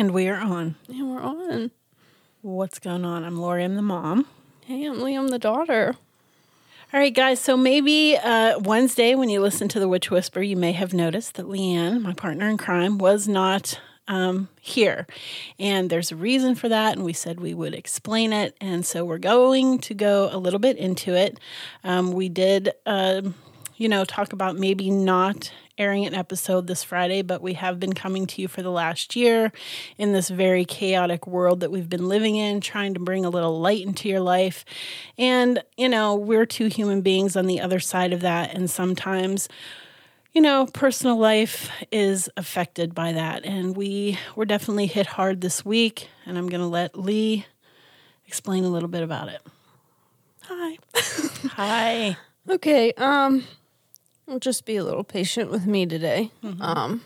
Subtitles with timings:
[0.00, 0.76] And we are on.
[0.88, 1.70] And we're on.
[2.40, 3.22] What's going on?
[3.22, 4.24] I'm Lori, I'm the mom.
[4.64, 5.94] Hey, I'm Liam, the daughter.
[6.90, 7.38] All right, guys.
[7.38, 11.34] So maybe uh, Wednesday, when you listen to the Witch Whisper, you may have noticed
[11.34, 13.78] that Leanne, my partner in crime, was not
[14.08, 15.06] um, here.
[15.58, 16.96] And there's a reason for that.
[16.96, 18.56] And we said we would explain it.
[18.58, 21.38] And so we're going to go a little bit into it.
[21.84, 23.20] Um, we did, uh,
[23.80, 27.94] you know, talk about maybe not airing an episode this Friday, but we have been
[27.94, 29.50] coming to you for the last year
[29.96, 33.58] in this very chaotic world that we've been living in, trying to bring a little
[33.58, 34.66] light into your life.
[35.16, 38.52] And, you know, we're two human beings on the other side of that.
[38.54, 39.48] And sometimes,
[40.34, 43.46] you know, personal life is affected by that.
[43.46, 46.06] And we were definitely hit hard this week.
[46.26, 47.46] And I'm going to let Lee
[48.26, 49.40] explain a little bit about it.
[50.42, 50.76] Hi.
[51.52, 52.18] Hi.
[52.48, 53.44] Okay, um,
[54.38, 56.30] just be a little patient with me today.
[56.42, 56.62] Mm-hmm.
[56.62, 57.02] Um,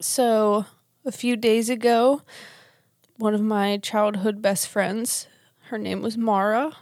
[0.00, 0.66] so
[1.04, 2.22] a few days ago,
[3.16, 5.26] one of my childhood best friends,
[5.70, 6.76] her name was Mara.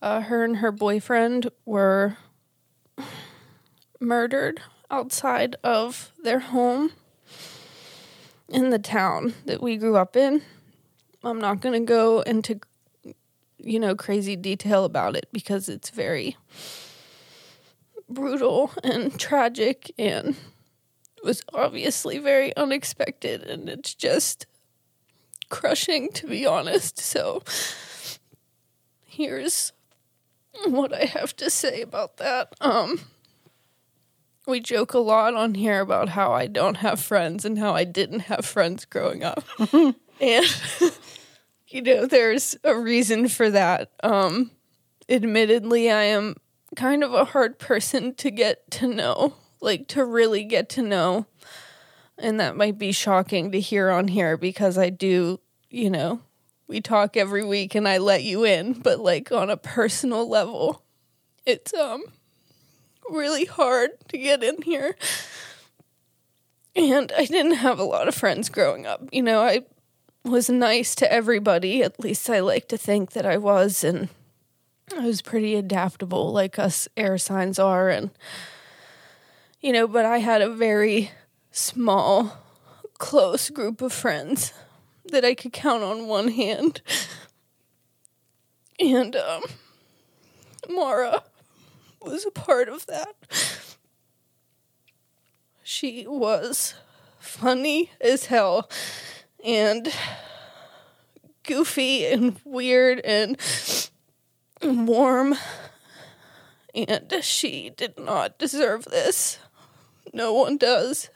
[0.00, 2.16] Uh, her and her boyfriend were
[4.00, 6.92] murdered outside of their home
[8.48, 10.42] in the town that we grew up in.
[11.22, 12.60] I'm not going to go into,
[13.58, 16.36] you know, crazy detail about it because it's very
[18.08, 20.36] brutal and tragic and
[21.22, 24.46] was obviously very unexpected and it's just
[25.48, 26.98] crushing to be honest.
[26.98, 27.42] So
[29.06, 29.72] here's
[30.66, 32.54] what I have to say about that.
[32.60, 33.00] Um
[34.46, 37.84] we joke a lot on here about how I don't have friends and how I
[37.84, 39.44] didn't have friends growing up.
[39.72, 39.94] and
[41.68, 43.90] you know, there's a reason for that.
[44.02, 44.50] Um
[45.08, 46.36] admittedly I am
[46.76, 51.26] kind of a hard person to get to know, like to really get to know.
[52.18, 55.40] And that might be shocking to hear on here because I do,
[55.70, 56.20] you know,
[56.66, 60.82] we talk every week and I let you in, but like on a personal level,
[61.46, 62.02] it's um
[63.08, 64.96] really hard to get in here.
[66.76, 69.08] And I didn't have a lot of friends growing up.
[69.10, 69.62] You know, I
[70.24, 74.08] was nice to everybody, at least I like to think that I was and
[74.96, 78.10] I was pretty adaptable, like us air signs are, and
[79.60, 81.10] you know, but I had a very
[81.50, 82.38] small,
[82.98, 84.52] close group of friends
[85.06, 86.80] that I could count on one hand.
[88.80, 89.42] And um,
[90.68, 91.24] Mara
[92.00, 93.14] was a part of that.
[95.62, 96.74] She was
[97.18, 98.70] funny as hell
[99.44, 99.92] and
[101.42, 103.36] goofy and weird and
[104.62, 105.36] warm,
[106.74, 109.38] and she did not deserve this.
[110.12, 111.10] No one does.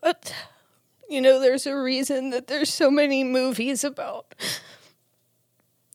[0.00, 0.34] But,
[1.08, 4.34] you know, there's a reason that there's so many movies about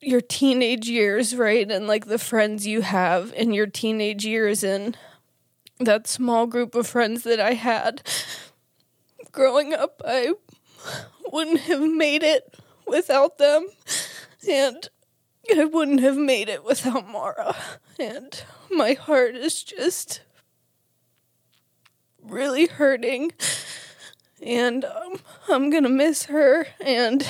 [0.02, 1.70] your teenage years, right?
[1.70, 4.98] And like the friends you have in your teenage years, and
[5.80, 8.02] that small group of friends that I had
[9.32, 10.34] growing up, I
[11.32, 13.68] wouldn't have made it without them.
[14.48, 14.88] And
[15.56, 17.56] I wouldn't have made it without Mara.
[18.00, 20.22] And my heart is just
[22.24, 23.32] really hurting.
[24.42, 25.20] And um,
[25.50, 26.68] I'm going to miss her.
[26.80, 27.26] And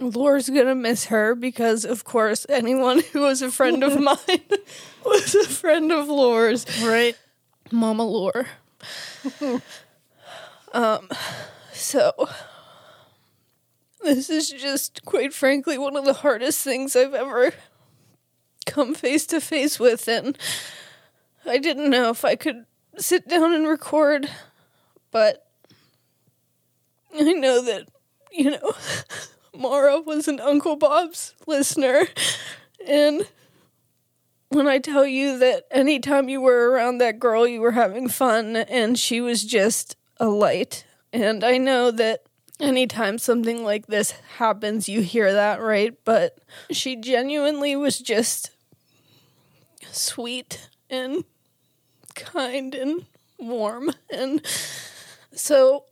[0.00, 4.16] Lore's going to miss her because, of course, anyone who was a friend of mine
[5.04, 6.66] was a friend of Lore's.
[6.82, 7.16] Right.
[7.70, 8.46] Mama Lore.
[10.72, 11.08] um,
[11.72, 12.12] so
[14.02, 17.52] this is just, quite frankly, one of the hardest things I've ever
[18.66, 20.38] come face to face with, and
[21.44, 22.66] I didn't know if I could
[22.96, 24.28] sit down and record,
[25.10, 25.46] but
[27.18, 27.88] I know that,
[28.32, 28.72] you know,
[29.54, 32.06] Mara was an Uncle Bob's listener,
[32.86, 33.26] and
[34.50, 38.56] when I tell you that anytime you were around that girl, you were having fun,
[38.56, 40.84] and she was just a light.
[41.12, 42.24] And I know that
[42.60, 45.94] anytime something like this happens, you hear that, right?
[46.04, 46.38] But
[46.70, 48.50] she genuinely was just
[49.90, 51.24] sweet and
[52.14, 53.06] kind and
[53.38, 53.90] warm.
[54.12, 54.44] And
[55.32, 55.84] so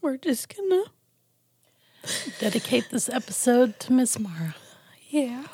[0.00, 0.84] we're just gonna,
[2.38, 4.54] Dedicate this episode to Miss Mara.
[5.10, 5.44] yeah.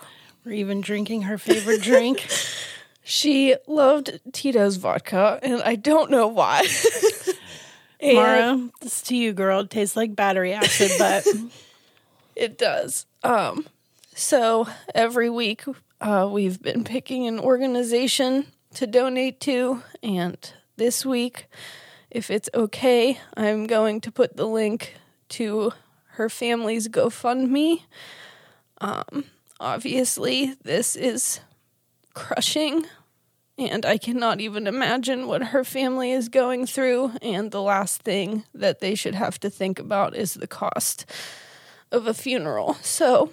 [0.45, 2.27] We're even drinking her favorite drink.
[3.09, 6.67] She loved Tito's vodka, and I don't know why.
[8.01, 9.61] And Mara, this is to you, girl.
[9.61, 11.27] It tastes like battery acid, but
[12.37, 13.07] It does.
[13.25, 13.67] Um,
[14.15, 15.65] so every week
[16.03, 20.37] uh, we've been picking an organization to donate to, and
[20.77, 21.49] this week,
[22.11, 24.97] if it's okay, I'm going to put the link
[25.31, 25.73] to
[26.13, 27.83] her family's GoFundMe.
[28.83, 29.25] Um,
[29.59, 31.41] obviously, this is
[32.13, 32.85] crushing,
[33.59, 37.13] and I cannot even imagine what her family is going through.
[37.23, 41.07] And the last thing that they should have to think about is the cost
[41.91, 42.75] of a funeral.
[42.83, 43.31] So,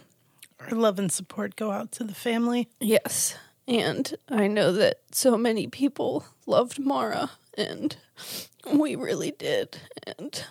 [0.59, 2.69] our love and support go out to the family.
[2.79, 3.37] yes.
[3.67, 7.95] And I know that so many people loved Mara, and
[8.73, 9.77] we really did.
[10.05, 10.43] And,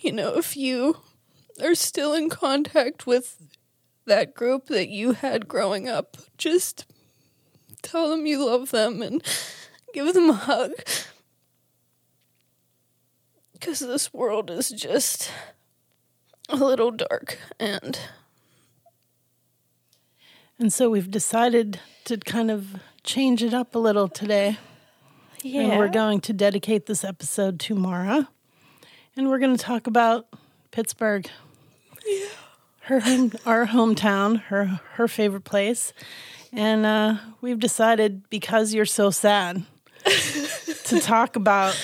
[0.00, 0.98] you know, if you
[1.62, 3.56] are still in contact with
[4.04, 6.84] that group that you had growing up, just
[7.82, 9.22] tell them you love them and
[9.92, 10.72] give them a hug.
[13.52, 15.30] Because this world is just
[16.48, 17.98] a little dark and
[20.58, 24.58] And so we've decided to kind of change it up a little today.
[25.42, 28.28] yeah And we're going to dedicate this episode to Mara.
[29.16, 30.26] And we're going to talk about
[30.70, 31.28] Pittsburgh.
[32.04, 32.26] Yeah.
[32.82, 35.92] Her home, our hometown, her her favorite place.
[36.52, 39.64] And uh, we've decided because you're so sad
[40.84, 41.76] to talk about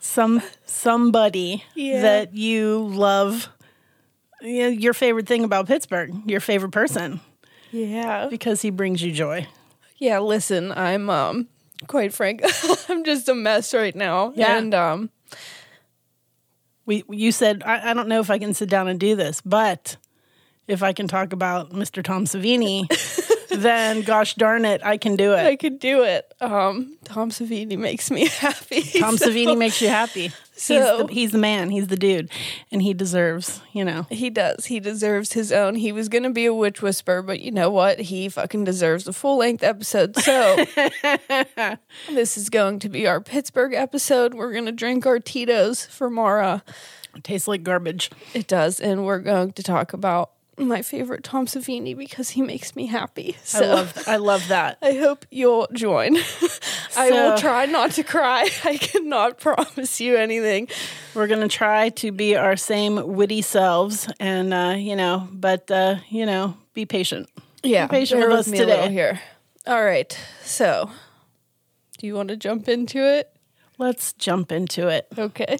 [0.00, 2.02] some somebody Yeah.
[2.02, 3.48] that you love
[4.40, 7.20] you know, your favorite thing about Pittsburgh, your favorite person
[7.74, 9.46] yeah because he brings you joy.
[9.96, 11.48] yeah listen i'm um
[11.86, 12.42] quite frank
[12.90, 14.58] i'm just a mess right now Yeah.
[14.58, 15.10] and um
[16.84, 19.40] We you said I, I don't know if I can sit down and do this,
[19.40, 19.96] but
[20.68, 22.02] if I can talk about Mr.
[22.02, 22.86] Tom Savini,
[23.56, 25.40] then gosh darn it, I can do it.
[25.46, 29.88] i could do it um tom savini makes me happy Tom So- Savini makes you
[29.88, 30.30] happy.
[30.54, 31.70] So- he's, the, he's the man.
[31.70, 32.30] He's the dude,
[32.70, 34.06] and he deserves, you know.
[34.10, 34.66] He does.
[34.66, 35.74] He deserves his own.
[35.76, 37.98] He was going to be a witch whisperer, but you know what?
[37.98, 40.14] He fucking deserves a full length episode.
[40.16, 40.64] So,
[42.10, 44.34] this is going to be our Pittsburgh episode.
[44.34, 46.62] We're going to drink our Tito's for Mara.
[47.16, 48.10] It tastes like garbage.
[48.34, 48.78] It does.
[48.78, 53.36] And we're going to talk about my favorite Tom Savini because he makes me happy.
[53.42, 54.78] So, I love I love that.
[54.82, 56.16] I hope you'll join.
[56.96, 58.48] I will try not to cry.
[58.64, 60.68] I cannot promise you anything.
[61.14, 65.96] We're gonna try to be our same witty selves, and uh, you know, but uh,
[66.08, 67.28] you know, be patient.
[67.62, 68.90] Yeah, be patient with us today.
[68.90, 69.20] here.
[69.66, 70.90] All right, so
[71.98, 73.30] do you want to jump into it?
[73.78, 75.06] Let's jump into it.
[75.16, 75.58] Okay.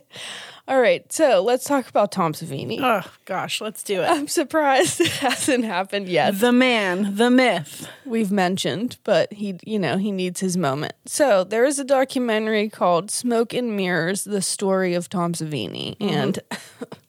[0.69, 2.79] All right, so let's talk about Tom Savini.
[2.81, 4.07] Oh gosh, let's do it.
[4.07, 6.39] I'm surprised it hasn't happened yet.
[6.39, 7.89] The man, the myth.
[8.05, 10.95] We've mentioned, but he, you know, he needs his moment.
[11.05, 16.09] So there is a documentary called "Smoke and Mirrors: The Story of Tom Savini," mm-hmm.
[16.09, 16.39] and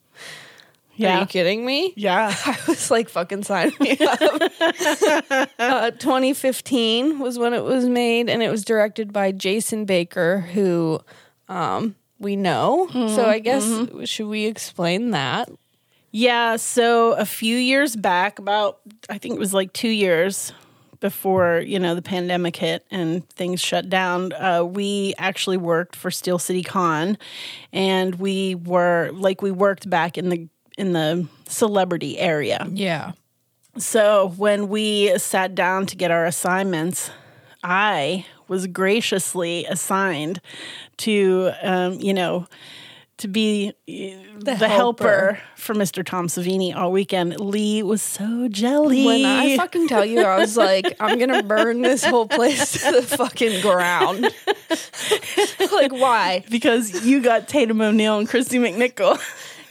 [1.02, 1.94] are you kidding me?
[1.96, 2.34] Yeah.
[2.46, 4.22] I was like, fucking sign me up.
[5.60, 11.00] uh, 2015 was when it was made, and it was directed by Jason Baker, who
[11.50, 12.88] um, we know.
[12.92, 13.66] So I guess,
[14.06, 15.50] should we explain that?
[16.12, 18.80] Yeah, so a few years back, about
[19.10, 20.54] I think it was like two years
[21.04, 26.10] before you know the pandemic hit and things shut down, uh, we actually worked for
[26.10, 27.18] Steel City Con,
[27.74, 32.68] and we were like we worked back in the in the celebrity area.
[32.72, 33.14] Yeah.
[33.78, 37.10] So when we sat down to get our assignments,
[37.64, 40.42] I was graciously assigned
[40.98, 42.48] to, um, you know,
[43.18, 44.68] to be uh, the, helper.
[44.68, 45.40] helper.
[45.56, 46.06] for Mr.
[46.06, 47.40] Tom Savini all weekend.
[47.40, 49.06] Lee was so jelly.
[49.06, 52.92] When I fucking tell you, I was like, I'm gonna burn this whole place to
[52.92, 54.24] the fucking ground.
[55.72, 56.44] like, why?
[56.50, 59.20] because you got Tatum O'Neal and Kristy McNichol,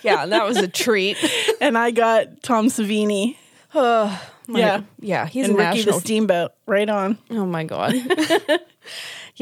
[0.03, 1.17] Yeah, that was a treat.
[1.61, 3.37] and I got Tom Savini.
[4.49, 6.01] yeah, Yeah, he's and a Ricky the.
[6.01, 6.53] Steamboat.
[6.67, 7.19] Right on.
[7.31, 7.95] oh my god.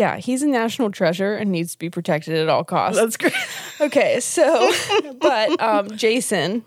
[0.00, 2.98] yeah, he's a national treasure and needs to be protected at all costs.
[2.98, 3.34] That's great.
[3.82, 4.70] Okay, so
[5.20, 6.62] but um, Jason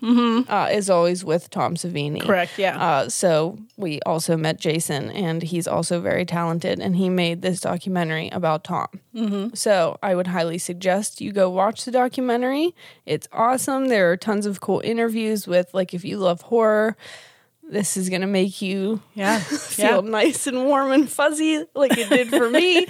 [0.48, 2.20] uh, is always with Tom Savini.
[2.20, 2.76] Correct, yeah.
[2.76, 7.60] Uh, so we also met Jason, and he's also very talented, and he made this
[7.60, 8.88] documentary about Tom.
[9.14, 9.54] Mm-hmm.
[9.54, 12.74] So I would highly suggest you go watch the documentary.
[13.06, 13.86] It's awesome.
[13.86, 16.96] There are tons of cool interviews with, like, if you love horror.
[17.70, 19.38] This is gonna make you Yeah.
[19.40, 22.86] feel nice and warm and fuzzy like it did for me.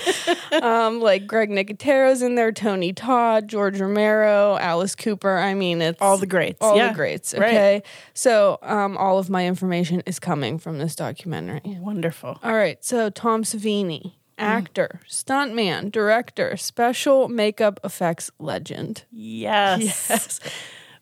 [0.63, 5.39] um, like Greg Nicotero's in there, Tony Todd, George Romero, Alice Cooper.
[5.39, 6.59] I mean, it's All the greats.
[6.61, 6.89] all Yeah.
[6.89, 7.35] the greats.
[7.35, 7.49] Right.
[7.55, 7.83] Okay,
[8.15, 11.61] so um, all of my information is coming from this documentary.
[11.65, 12.39] Wonderful.
[12.43, 19.05] All right, so Tom Savini, actor, stuntman, director, special makeup effects legend.
[19.13, 20.09] Yes.
[20.11, 20.41] Yes,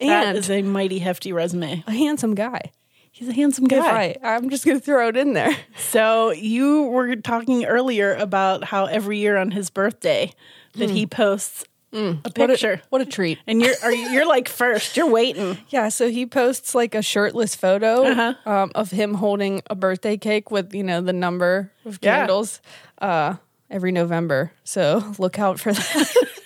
[0.01, 1.83] That and is a mighty hefty resume.
[1.87, 2.73] a handsome guy.
[3.15, 4.17] He's a handsome guy.
[4.23, 5.55] I, I'm just gonna throw it in there.
[5.77, 10.33] So you were talking earlier about how every year on his birthday
[10.75, 12.07] that he posts a Hmm.
[12.23, 12.81] What a- picture.
[12.89, 13.39] what a treat.
[13.47, 14.97] and you're are you, you're like first.
[14.97, 15.59] You're waiting.
[15.69, 18.35] Yeah, so he posts like a shirtless photo Uh-huh.
[18.51, 22.17] um, of him holding a birthday cake with you know the number of Yeah.
[22.21, 22.63] candles
[23.03, 23.35] uh,
[23.71, 24.53] every November.
[24.65, 26.15] So look out for that.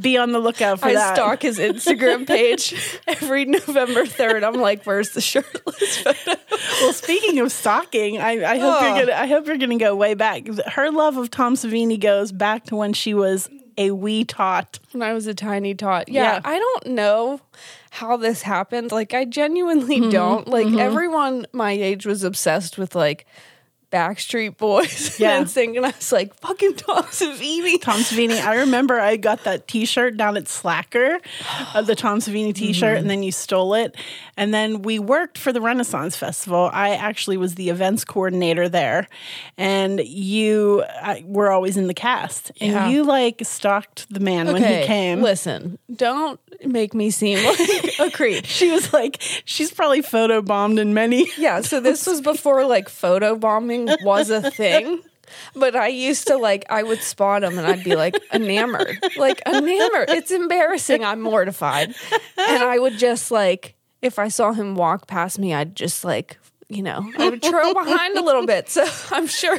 [0.00, 1.14] Be on the lookout for I that.
[1.16, 2.74] stalk his Instagram page
[3.06, 4.44] every November third.
[4.44, 6.34] I'm like, where's the shirtless photo?
[6.80, 8.86] Well, speaking of stalking, I, I hope Oh.
[8.96, 9.18] you're gonna.
[9.18, 10.46] I hope you're gonna go way back.
[10.66, 14.78] Her love of Tom Savini goes back to when she was a wee tot.
[14.92, 16.08] When I was a tiny tot.
[16.08, 16.40] Yeah, Yeah.
[16.44, 17.40] I don't know
[17.90, 18.90] how this happened.
[18.92, 20.10] Like, I genuinely Mm-hmm.
[20.10, 20.48] don't.
[20.48, 23.24] Like, everyone my age was obsessed with like
[23.90, 25.38] Backstreet Boys Yeah.
[25.38, 25.84] and singing.
[25.84, 27.80] I was like, fucking Tom Savini.
[27.80, 28.40] Tom Savini.
[28.44, 31.18] I remember I got that T-shirt down at Slacker,
[31.74, 33.96] uh, the Tom Savini T-shirt, and then you stole it.
[34.36, 36.70] And then we worked for the Renaissance Festival.
[36.72, 39.08] I actually was the events coordinator there,
[39.56, 42.52] and you I, were always in the cast.
[42.60, 42.88] And Yeah.
[42.88, 45.22] you like stalked the man when he came.
[45.22, 48.44] Listen, don't make me seem like a creep.
[48.58, 51.30] She was like, she's probably photo bombed in many.
[51.38, 53.36] Yeah, so this was before like photo
[54.02, 55.02] was a thing.
[55.54, 58.98] But I used to like I would spot him and I'd be like enamored.
[59.16, 60.10] Like enamored.
[60.10, 61.04] It's embarrassing.
[61.04, 61.94] I'm mortified.
[62.38, 66.38] And I would just like if I saw him walk past me, I'd just like
[66.70, 68.68] you know, I would trail behind a little bit.
[68.68, 69.58] So I'm sure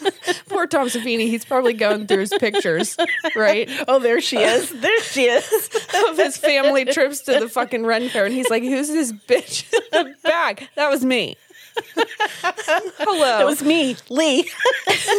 [0.48, 2.96] poor Tom Savini, he's probably going through his pictures,
[3.34, 3.70] right?
[3.88, 4.68] Oh, there she is.
[4.68, 5.70] There she is.
[6.10, 9.72] of his family trips to the fucking Ren Fair, and he's like, "Who's this bitch
[9.72, 11.36] in the back?" That was me.
[12.98, 14.48] Hello, It was me, Lee,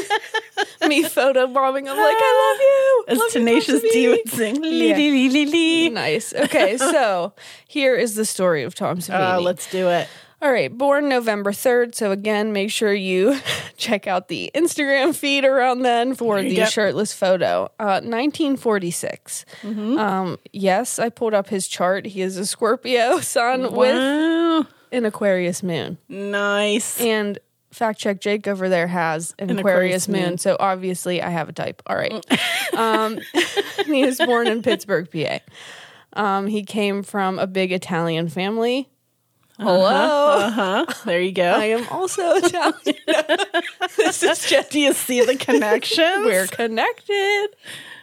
[0.87, 1.87] me photo bombing.
[1.89, 4.61] I'm like, "I love you." as Love Tenacious D would sing.
[4.61, 4.95] Lee, Yeah.
[4.97, 5.89] lee, lee, lee.
[5.89, 6.33] Nice.
[6.33, 7.33] Okay, so
[7.67, 9.35] here is the story of Tom Savini.
[9.35, 10.07] Uh, let's do it.
[10.41, 11.95] All right, born November 3rd.
[11.95, 13.39] So, again, make sure you
[13.77, 16.69] check out the Instagram feed around then for the Yep.
[16.69, 17.71] shirtless photo.
[17.79, 19.45] Uh, 1946.
[19.61, 19.97] Mm-hmm.
[19.97, 22.05] Um, yes, I pulled up his chart.
[22.07, 24.67] He is a Scorpio sun with Wow.
[24.93, 25.97] An Aquarius moon.
[26.07, 27.01] Nice.
[27.01, 27.39] And
[27.71, 30.21] fact check Jake over there has an, An Aquarius, Aquarius moon.
[30.31, 30.37] moon.
[30.37, 31.81] So obviously I have a type.
[31.87, 32.25] All right.
[32.77, 33.19] um,
[33.85, 35.39] he was born in Pittsburgh, PA.
[36.13, 38.89] Um, he came from a big Italian family.
[39.59, 40.37] Hello.
[40.37, 40.85] Uh huh.
[41.05, 41.43] There you go.
[41.51, 42.95] I am also Italian.
[43.97, 46.25] this is just Do you see the connection?
[46.25, 47.47] we're connected.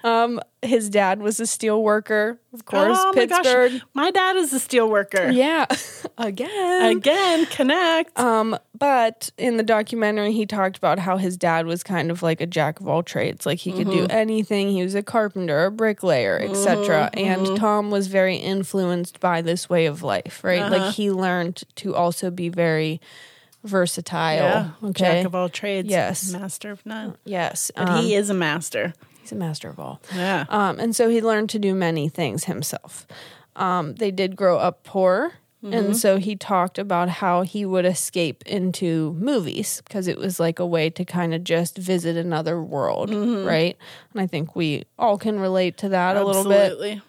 [0.03, 3.43] Um, his dad was a steel worker, of course, oh my gosh.
[3.43, 3.83] Pittsburgh.
[3.95, 5.31] My dad is a steel worker.
[5.31, 5.67] Yeah,
[6.19, 6.97] again.
[6.97, 8.19] Again, connect.
[8.19, 12.41] Um, but in the documentary, he talked about how his dad was kind of like
[12.41, 13.47] a jack of all trades.
[13.47, 14.71] Like he could do anything.
[14.71, 17.11] He was a carpenter, a bricklayer, etc.
[17.15, 20.71] And Tom was very influenced by this way of life, right?
[20.71, 23.01] Like he learned to also be very
[23.65, 24.35] versatile.
[24.37, 24.71] yeah.
[24.83, 24.93] Okay.
[24.93, 25.89] Jack of all trades.
[25.89, 26.33] Yes.
[26.33, 27.17] Master of none.
[27.25, 27.71] yes.
[27.77, 28.95] But um, he is a master.
[29.31, 30.01] He's a master of all.
[30.15, 30.45] Yeah.
[30.49, 33.07] Um, and so he learned to do many things himself.
[33.57, 35.35] Um, they did grow up poor.
[35.63, 40.59] And so he talked about how he would escape into movies because it was like
[40.59, 43.77] a way to kind of just visit another world, right?
[44.15, 46.73] And I think we all can relate to that a little bit.
[46.73, 47.03] Absolutely.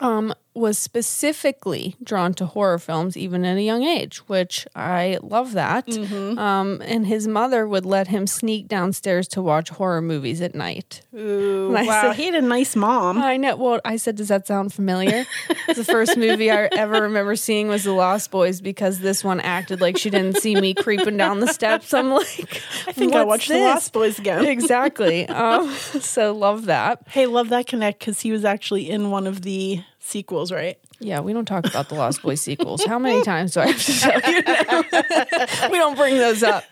[0.00, 5.52] Um, was specifically drawn to horror films even at a young age, which I love
[5.52, 5.86] that.
[5.86, 6.38] Mm-hmm.
[6.38, 11.02] Um, and his mother would let him sneak downstairs to watch horror movies at night.
[11.16, 11.84] Ooh, wow.
[11.84, 13.18] said- he had a nice mom.
[13.18, 13.56] I know.
[13.56, 15.24] Well, I said, does that sound familiar?
[15.74, 19.80] the first movie I ever remember seeing was The Lost Boys because this one acted
[19.80, 21.94] like she didn't see me creeping down the steps.
[21.94, 23.60] I'm like, I think I "What's watched The?
[23.60, 24.46] Lost Boys again.
[24.58, 25.26] Exactly.
[25.28, 27.02] Um, so love that.
[27.08, 30.78] Hey, love that connect because he was actually in one of the sequels, right?
[31.00, 32.84] Yeah, we don't talk about the Lost Boys sequels.
[32.84, 34.42] How many times do I have to tell you?
[34.42, 35.68] now?
[35.70, 36.64] we don't bring those up.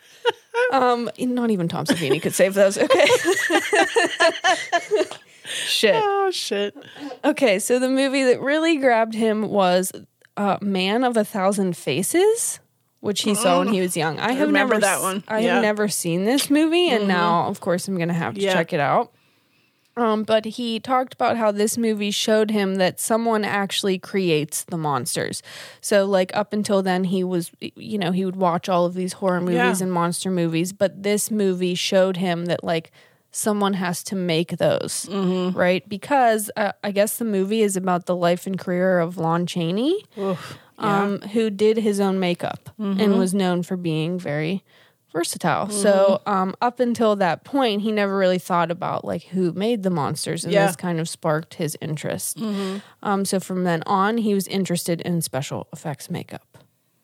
[0.73, 2.79] Um, not even Tom Savini could save those.
[2.79, 3.07] Okay.
[5.49, 5.95] Shit.
[6.05, 6.75] Oh shit!
[7.25, 9.93] Okay, so the movie that really grabbed him was
[10.37, 12.59] uh, Man of a Thousand Faces,
[12.99, 14.19] which he saw when he was young.
[14.19, 15.23] I have never that one.
[15.29, 15.55] I Yeah.
[15.55, 18.55] have never seen this movie, and now, of course, I'm gonna have to Yeah.
[18.55, 19.13] check it out.
[19.97, 24.77] Um, but he talked about how this movie showed him that someone actually creates the
[24.77, 25.43] monsters.
[25.81, 29.15] So, like, up until then, he was, you know, he would watch all of these
[29.15, 29.85] horror movies Yeah.
[29.85, 30.73] and monster movies.
[30.75, 32.91] But this movie showed him that, like,
[33.31, 35.87] someone has to make those, right?
[35.89, 40.05] Because uh, I guess the movie is about the life and career of Lon Chaney,
[40.79, 43.01] um, who did his own makeup Mm-hmm.
[43.01, 44.63] and was known for being very
[45.17, 45.71] versatile.
[45.71, 49.91] So um, up until that point, he never really thought about like who made the
[49.91, 50.61] monsters, and Yeah.
[50.61, 50.67] Mm-hmm.
[50.69, 52.39] this kind of sparked his interest.
[53.03, 56.43] Um, so from then on, he was interested in special effects makeup.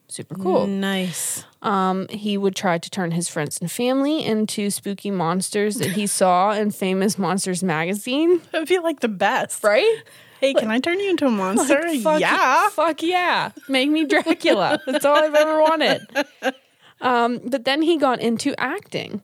[0.09, 0.67] Super cool.
[0.67, 1.45] Nice.
[1.63, 6.07] Um, he would try to turn his friends and family into spooky monsters that he
[6.07, 8.43] saw in Famous Monsters magazine.
[8.53, 9.65] That'd be like the best.
[9.65, 10.03] Right?
[10.39, 11.81] Hey, can I turn you into a monster?
[12.01, 12.69] Fuck yeah.
[12.71, 13.53] Fuck yeah.
[13.71, 14.81] Make me Dracula.
[14.87, 16.03] That's all I've ever wanted.
[17.03, 19.23] Um, but then he got into acting.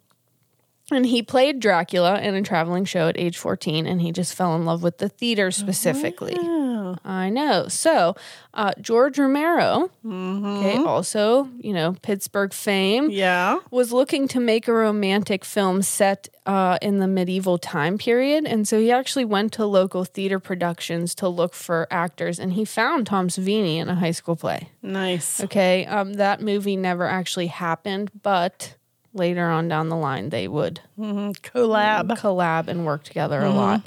[0.90, 4.56] And he played Dracula in a traveling show at age 14, and he just fell
[4.56, 6.34] in love with the theater specifically.
[6.38, 6.96] Oh.
[7.04, 7.68] I know.
[7.68, 8.14] So,
[8.54, 13.58] uh, George Romero, okay, also, you know, Pittsburgh fame, Yeah.
[13.70, 18.46] was looking to make a romantic film set uh, in the medieval time period.
[18.46, 22.64] And so he actually went to local theater productions to look for actors, and he
[22.64, 24.70] found Tom Savini in a high school play.
[24.80, 25.42] Nice.
[25.44, 25.84] Okay.
[25.84, 28.76] Um, that movie never actually happened, but
[29.14, 32.08] later on down the line, they would Collab.
[32.18, 33.82] collab and work together a lot.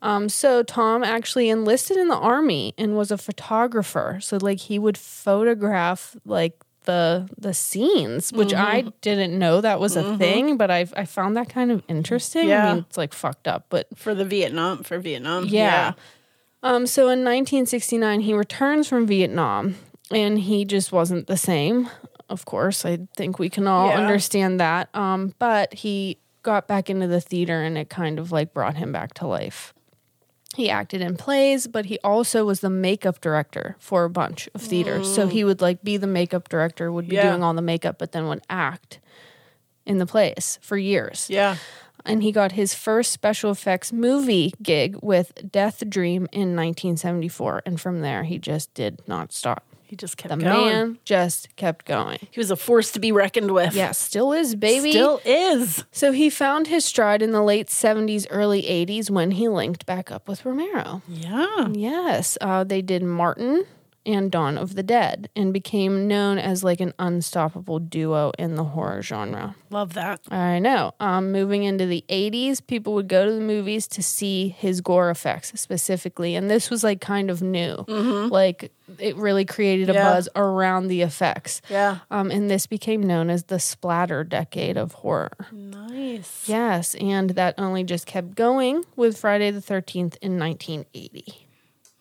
[0.00, 4.18] Um, so Tom actually enlisted in the army and was a photographer.
[4.20, 9.94] So like he would photograph like the the scenes, which I didn't know that was
[9.94, 12.46] a thing, but I I found that kind of interesting.
[12.46, 12.74] I Yeah.
[12.74, 15.44] mean, it's like fucked up, but For the Vietnam, for Vietnam.
[15.46, 15.92] yeah.
[16.64, 19.76] Um, so in 1969, he returns from Vietnam
[20.10, 21.88] and he just wasn't the same.
[22.32, 23.98] Of course, I think we can all Yeah.
[23.98, 24.88] understand that.
[24.94, 28.90] Um, but he got back into the theater and it kind of like brought him
[28.90, 29.74] back to life.
[30.56, 34.60] He acted in plays, but he also was the makeup director for a bunch of
[34.60, 35.14] theaters.
[35.14, 37.28] So he would like be the makeup director, would be Yeah.
[37.28, 38.98] doing all the makeup, but then would act
[39.86, 41.56] in the plays for years Yeah.
[42.04, 47.80] and he got his first special effects movie gig with Death Dream in 1974 and
[47.80, 49.64] from there he just did not stop.
[49.92, 50.64] He just kept The going.
[50.72, 52.18] man just kept going.
[52.30, 53.74] He was a force to be reckoned with.
[53.74, 54.90] Yeah, still is baby.
[54.90, 55.84] Still is.
[55.92, 60.10] So he found his stride in the late 70s early 80s when he linked back
[60.10, 61.02] up with Romero.
[61.06, 61.68] Yeah.
[61.72, 63.66] Yes, uh, they did Martin
[64.04, 68.64] and Dawn of the Dead and became known as like an unstoppable duo in the
[68.64, 69.54] horror genre.
[69.70, 70.20] Love that.
[70.30, 70.92] I know.
[71.00, 75.10] Um, moving into the 80s, people would go to the movies to see his gore
[75.10, 76.34] effects specifically.
[76.34, 77.84] And this was like kind of new.
[77.88, 79.98] Like it really created a Mm-hmm.
[79.98, 80.12] Yeah.
[80.14, 81.62] buzz around the effects.
[81.70, 81.98] Yeah.
[82.10, 85.30] Um, and this became known as the splatter decade of horror.
[85.52, 86.48] Nice.
[86.48, 86.94] Yes.
[86.96, 91.41] And that only just kept going with Friday the 13th in 1980,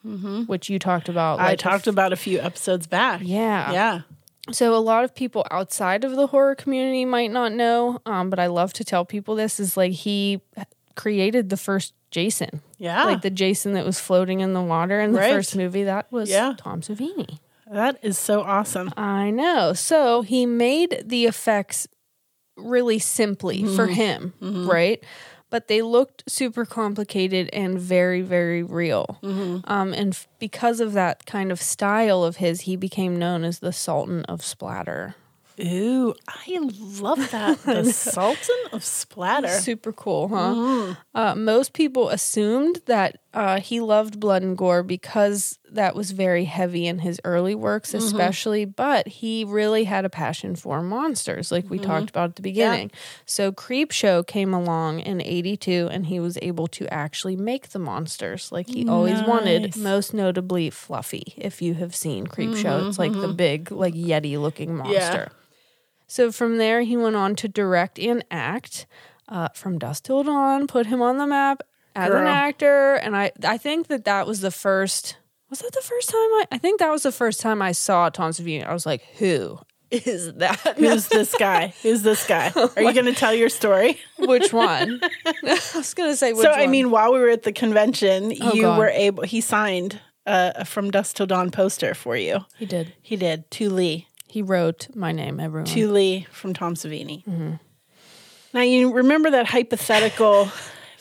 [0.03, 1.35] which you talked about.
[1.37, 1.45] Mm-hmm.
[1.45, 3.21] I like, a talked about a few episodes back.
[3.23, 3.71] Yeah.
[3.71, 4.01] Yeah.
[4.51, 8.39] So a lot of people outside of the horror community might not know, um, but
[8.39, 10.41] I love to tell people this is like he
[10.95, 13.03] created the first Jason, Yeah.
[13.05, 15.31] like the Jason that was floating in the water in the Right.
[15.31, 15.83] first movie.
[15.83, 16.55] That was Yeah.
[16.57, 17.37] Tom Savini.
[17.71, 18.91] that is so awesome.
[18.97, 19.71] I know.
[19.73, 21.87] So he made the effects
[22.57, 25.01] really simply for him, right?
[25.51, 29.19] But they looked super complicated and very, very real.
[29.21, 33.59] Um, and f- because of that kind of style of his, he became known as
[33.59, 35.13] the Sultan of Splatter.
[35.63, 36.57] Ooh, I
[36.99, 37.61] love that.
[37.63, 39.49] The Sultan of Splatter.
[39.49, 40.53] Super cool, huh?
[40.55, 40.93] Mm-hmm.
[41.13, 46.43] Uh, most people assumed that uh, he loved blood and gore because that was very
[46.45, 47.97] heavy in his early works, Mm-hmm.
[48.05, 48.65] especially.
[48.65, 51.87] But he really had a passion for monsters, like we Mm-hmm.
[51.89, 52.91] talked about at the beginning.
[53.25, 58.51] So Creepshow came along in '82, and he was able to actually make the monsters
[58.51, 59.75] like he always wanted.
[59.77, 61.33] Most notably, Fluffy.
[61.37, 63.21] If you have seen Creepshow, it's like Mm-hmm.
[63.21, 65.31] the big, like Yeti-looking monster.
[66.07, 68.85] So from there, he went on to direct and act.
[69.29, 71.61] Uh, from Dusk Till Dawn, put him on the map
[71.95, 75.17] as an actor, and I I think that that was the first.
[75.49, 76.45] Was that the first time I?
[76.54, 78.65] I think that was the first time I saw Tom Savini.
[78.65, 80.75] I was like, who is that?
[80.77, 81.73] Who's this guy?
[81.84, 82.51] Who's this guy?
[82.77, 83.99] Are you going to tell your story?
[84.17, 85.01] Which one?
[85.25, 86.60] I was gonna say which so, one.
[86.60, 88.80] I mean, while we were at the convention, Oh, you God.
[88.80, 92.45] were able, he signed uh, a From Dusk Till Dawn poster for you.
[92.58, 92.93] he did.
[93.01, 93.51] He did.
[93.51, 94.08] To Lee.
[94.27, 95.41] He wrote my name.
[95.41, 95.65] Everyone.
[95.65, 97.60] To Lee from Tom Savini.
[98.54, 100.49] Now, you remember that hypothetical.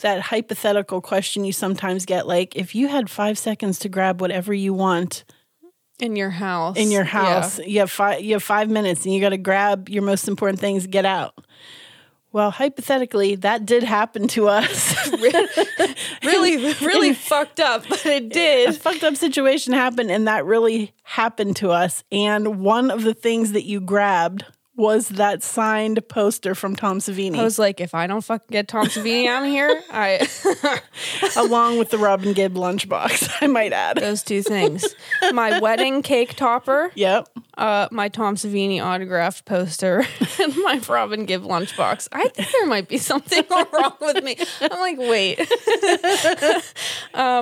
[0.03, 4.53] That hypothetical question you sometimes get, like if you had five seconds to grab whatever
[4.55, 5.25] you want
[5.99, 6.77] in your house.
[6.77, 7.09] in your Yeah.
[7.11, 8.23] house, you have five.
[8.23, 10.87] You have five minutes, and you got to grab your most important things.
[10.87, 11.35] Get out.
[12.33, 14.95] Well, hypothetically, that did happen to us.
[16.25, 18.77] really, really fucked up, but it a did.
[18.77, 22.05] fucked up situation happened, and that really happened to us.
[22.13, 24.45] And one of the things that you grabbed
[24.77, 28.69] was that signed poster from Tom Savini, I was like, if I don't fucking get
[28.69, 30.27] Tom Savini out of here, I
[31.37, 33.99] along with the Robin Gibb lunchbox, I might add.
[33.99, 34.87] those two things.
[35.33, 37.29] My wedding cake topper, Yep.
[37.59, 40.07] uh, my Tom Savini autographed poster,
[40.41, 42.09] and my Robin Gibb lunchbox.
[42.13, 44.37] I think there might be something wrong with me.
[44.63, 45.37] I'm like, wait,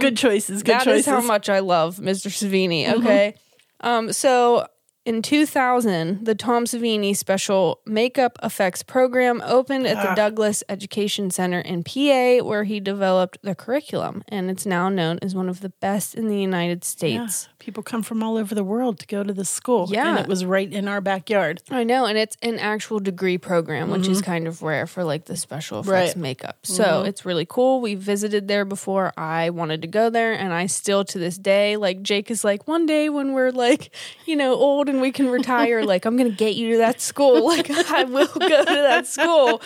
[0.00, 0.62] good choices.
[0.62, 1.00] Good that choices.
[1.00, 2.28] is how much I love Mr.
[2.30, 2.90] Savini.
[2.94, 3.34] Okay.
[3.80, 4.66] Um, so
[5.08, 10.14] in 2000, the Tom Savini Special Makeup Effects Program opened at the ah.
[10.14, 15.34] Douglas Education Center in PA, where he developed the curriculum, and it's now known as
[15.34, 16.88] one of the best in the United Yeah.
[17.26, 17.48] States.
[17.58, 19.84] People come from all over the world to go to this school.
[19.84, 20.20] And Yeah.
[20.20, 21.62] it was right in our backyard.
[21.70, 24.30] I know, and it's an actual degree program, which is mm-hmm.
[24.30, 26.16] kind of rare for like the special effects Right.
[26.16, 26.58] makeup.
[26.64, 27.06] So mm-hmm.
[27.06, 27.80] it's really cool.
[27.80, 29.14] We visited there before.
[29.16, 32.68] I wanted to go there, and I still to this day, like Jake is like,
[32.68, 33.90] one day when we're like,
[34.26, 37.46] you know, old and we can retire, like I'm gonna get you to that school.
[37.48, 39.60] Like I will go to that school.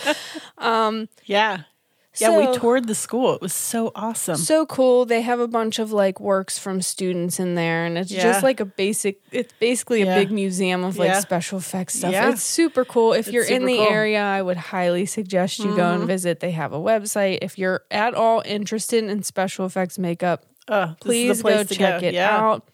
[0.57, 1.63] Um, Yeah.
[2.19, 3.33] Yeah, we toured the school.
[3.33, 4.35] It was so awesome.
[4.35, 5.03] So cool.
[5.05, 8.21] They have a bunch of like works from students in there, and it's Yeah.
[8.21, 9.19] just like a basic.
[9.31, 11.21] It's basically a big museum of like Yeah.
[11.21, 12.11] special effects stuff.
[12.11, 12.29] Yeah.
[12.29, 13.13] It's super cool.
[13.13, 13.85] If It's you're in the cool.
[13.87, 13.93] Mm-hmm.
[13.95, 16.39] area, I would highly suggest you go and visit.
[16.39, 17.39] They have a website.
[17.41, 22.13] If you're at all interested in special effects makeup, the please go to check it
[22.13, 22.29] Yeah.
[22.39, 22.67] out.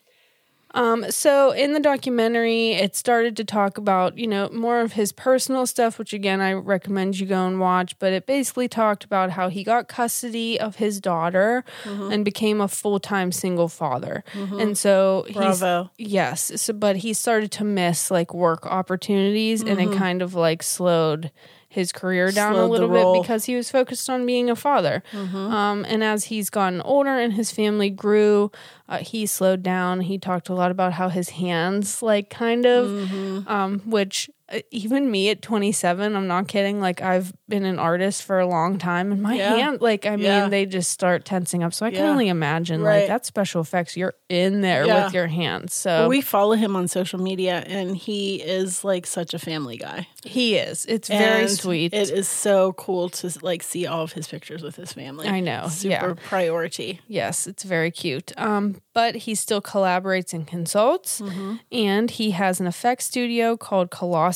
[0.76, 5.12] Um, so in the documentary, it started to talk about, you know, more of his
[5.12, 7.98] personal stuff, which again I recommend you go and watch.
[7.98, 12.12] But it basically talked about how he got custody of his daughter Mm-hmm.
[12.12, 14.24] and became a full time single father.
[14.34, 15.90] And so he's Bravo.
[15.98, 20.62] yes, so, but he started to miss like work opportunities, and it kind of like
[20.64, 21.32] slowed
[21.70, 22.56] his career down a.
[22.56, 25.04] Slowed the little bit because he was focused on being a father.
[25.12, 25.38] Mm-hmm.
[25.38, 28.52] Um, and as he's gotten older and his family grew,
[28.88, 30.02] uh, he slowed down.
[30.02, 33.48] He talked a lot about how his hands, like, kind of, Mm-hmm.
[33.48, 34.30] um, which
[34.72, 36.80] even me at 27, I'm not kidding.
[36.80, 39.56] Like, I've been an artist for a long time, and my Yeah.
[39.56, 40.42] hand, like, I Yeah.
[40.42, 41.74] mean, they just start tensing up.
[41.74, 42.12] So I can Yeah.
[42.12, 43.00] only imagine, Right.
[43.00, 43.98] like, that special effects.
[43.98, 45.06] You're in there Yeah.
[45.06, 45.74] with your hands.
[45.74, 49.78] So Well, we follow him on social media, and he is like such a family
[49.78, 50.08] guy.
[50.26, 50.86] he is.
[50.88, 51.94] It's very sweet.
[51.94, 55.28] It is so cool to like see all of his pictures with his family.
[55.28, 56.28] I know, super yeah.
[56.28, 57.00] priority.
[57.08, 58.32] Yes, it's very cute.
[58.38, 61.56] Um, but he still collaborates and consults, Mm-hmm.
[61.72, 63.90] and he has an effects studio called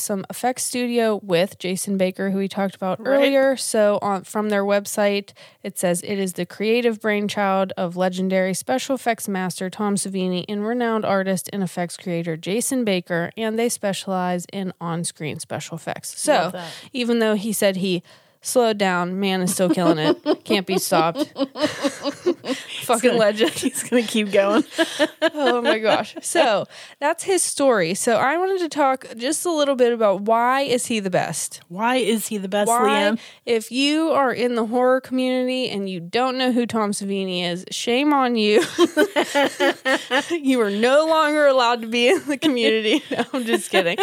[0.04, 3.56] Callosum Effects Studio with Jason Baker, who we talked about earlier.
[3.56, 8.94] So, on from their website, it says it is the creative brainchild of legendary special
[8.96, 14.44] effects master Tom Savini and renowned artist and effects creator Jason Baker, and they specialize
[14.52, 16.20] in on-screen special effects.
[16.20, 16.52] So,
[16.92, 18.02] even though he said he
[18.42, 20.22] slowed down, man is still killing it.
[20.44, 21.32] Can't be stopped.
[22.82, 23.50] Fucking legend.
[23.52, 24.64] He's gonna keep going.
[25.34, 26.14] oh my gosh.
[26.20, 26.66] So
[27.00, 27.94] that's his story.
[27.94, 31.60] So I wanted to talk just a little bit about why is he the best?
[31.68, 33.18] Why is he the best, Why, Liam?
[33.46, 37.64] if you are in the horror community and you don't know who Tom Savini is,
[37.70, 38.62] shame on you.
[40.30, 43.02] you are no longer allowed to be in the community.
[43.14, 43.98] No, I'm just kidding.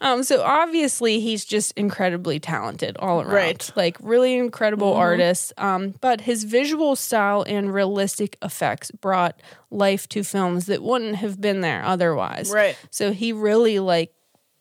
[0.00, 3.32] Um, so obviously he's just incredibly talented all around.
[3.32, 3.58] Right.
[3.58, 3.78] Mm-hmm.
[3.78, 5.52] Like really incredible artist.
[5.56, 11.40] Um, but his visual style and realistic effects brought life to films that wouldn't have
[11.40, 12.50] been there otherwise.
[12.52, 12.76] Right.
[12.90, 14.12] So he really like,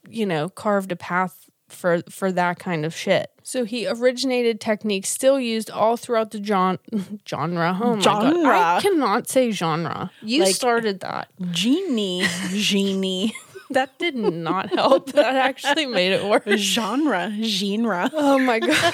[0.08, 3.32] you know, carved a path for for that kind of shit.
[3.44, 6.80] So he originated techniques still used all throughout the genre.
[7.28, 7.80] genre.
[7.82, 8.48] Oh Genre.
[8.48, 10.12] I cannot say genre.
[10.22, 11.30] You Like- started that.
[11.52, 13.34] Genie, genie,
[13.76, 15.12] That did not help.
[15.14, 16.60] that actually made it worse.
[16.60, 18.10] genre, genre.
[18.14, 18.94] Oh my god.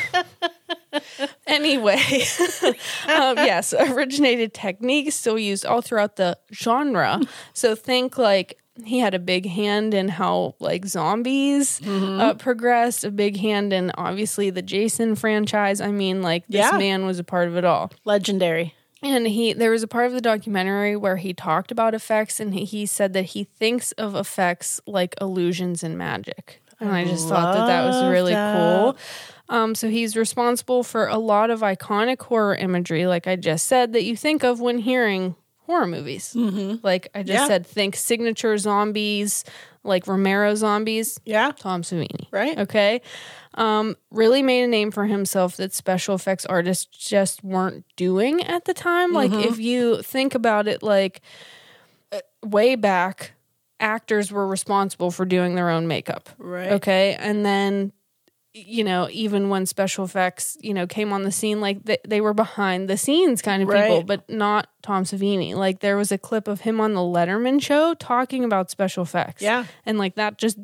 [1.47, 1.95] anyway,
[3.07, 7.21] um, yes, originated techniques still used all throughout the genre.
[7.53, 12.19] So think like he had a big hand in how like zombies Mm-hmm.
[12.19, 15.79] uh, progressed, a big hand in obviously the Jason franchise.
[15.81, 16.77] I mean, like this Yeah.
[16.77, 17.91] man was a part of it all.
[18.05, 18.73] Legendary.
[19.03, 22.53] And he, there was a part of the documentary where he talked about effects, and
[22.53, 26.61] he, he said that he thinks of effects like illusions and magic.
[26.79, 28.55] And I just thought that that was really that.
[28.57, 28.97] cool.
[29.49, 33.93] Um, so he's responsible for a lot of iconic horror imagery, like I just said,
[33.93, 35.35] that you think of when hearing
[35.67, 36.33] horror movies.
[36.35, 36.77] Mm-hmm.
[36.83, 37.47] Like I just Yeah.
[37.47, 39.43] said, think signature zombies,
[39.83, 41.19] like Romero zombies.
[41.25, 41.51] Yeah.
[41.55, 42.27] Tom Savini.
[42.31, 42.57] Right.
[42.57, 43.01] Okay.
[43.55, 48.63] Um, really made a name for himself that special effects artists just weren't doing at
[48.65, 49.11] the time.
[49.11, 49.49] Like, Mm-hmm.
[49.49, 51.21] if you think about it, like
[52.13, 53.33] uh, way back,
[53.79, 56.29] actors were responsible for doing their own makeup.
[56.37, 56.71] Right.
[56.73, 57.15] Okay.
[57.19, 57.91] And then
[58.53, 62.19] you know, even when special effects, you know, came on the scene, like they, they
[62.19, 65.55] were behind the scenes kind of people, but not Tom Savini.
[65.55, 69.41] Like there was a clip of him on the Letterman show talking about special effects.
[69.41, 69.63] Yeah.
[69.85, 70.57] And like that just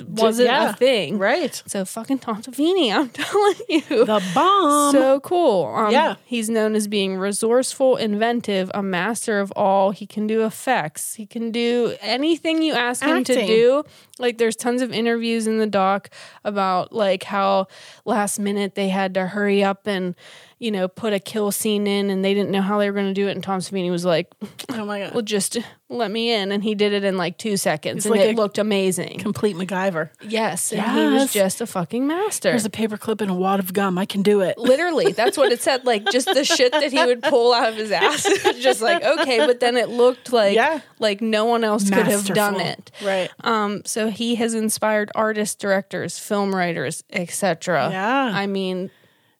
[0.00, 0.70] wasn't yeah.
[0.70, 1.18] a thing.
[1.18, 1.62] Right.
[1.66, 4.04] So fucking Tom Savini, I'm telling you.
[4.04, 4.92] The bomb.
[4.92, 5.66] so cool.
[5.66, 6.16] Um, Yeah.
[6.24, 9.90] He's known as being resourceful, inventive, a master of all.
[9.90, 11.14] He can do effects.
[11.14, 13.84] He can do anything you ask him to do.
[14.18, 16.10] Like there's tons of interviews in the doc
[16.44, 17.66] about like how
[18.04, 20.14] last minute they had to hurry up and,
[20.62, 23.08] you know, put a kill scene in and they didn't know how they were going
[23.08, 23.32] to do it.
[23.32, 24.28] And Tom Savini was like,
[24.70, 25.12] oh my god.
[25.12, 26.52] well, just let me in.
[26.52, 29.18] And he did it in like two seconds and like it looked amazing.
[29.18, 30.10] Complete MacGyver.
[30.22, 30.72] yes.
[30.72, 32.50] And he was just a fucking master.
[32.50, 33.98] There's a paperclip and a wad of gum.
[33.98, 34.56] I can do it.
[34.56, 35.84] Literally, that's what it said.
[35.84, 38.22] Like just the shit that he would pull out of his ass.
[38.60, 40.80] Just like okay, but then it looked like Yeah.
[41.00, 42.92] like no one else could have done it.
[43.04, 43.30] Right.
[43.42, 47.90] Um, so he has inspired artists, directors, film writers, etc.
[47.90, 48.30] Yeah.
[48.32, 48.90] I mean,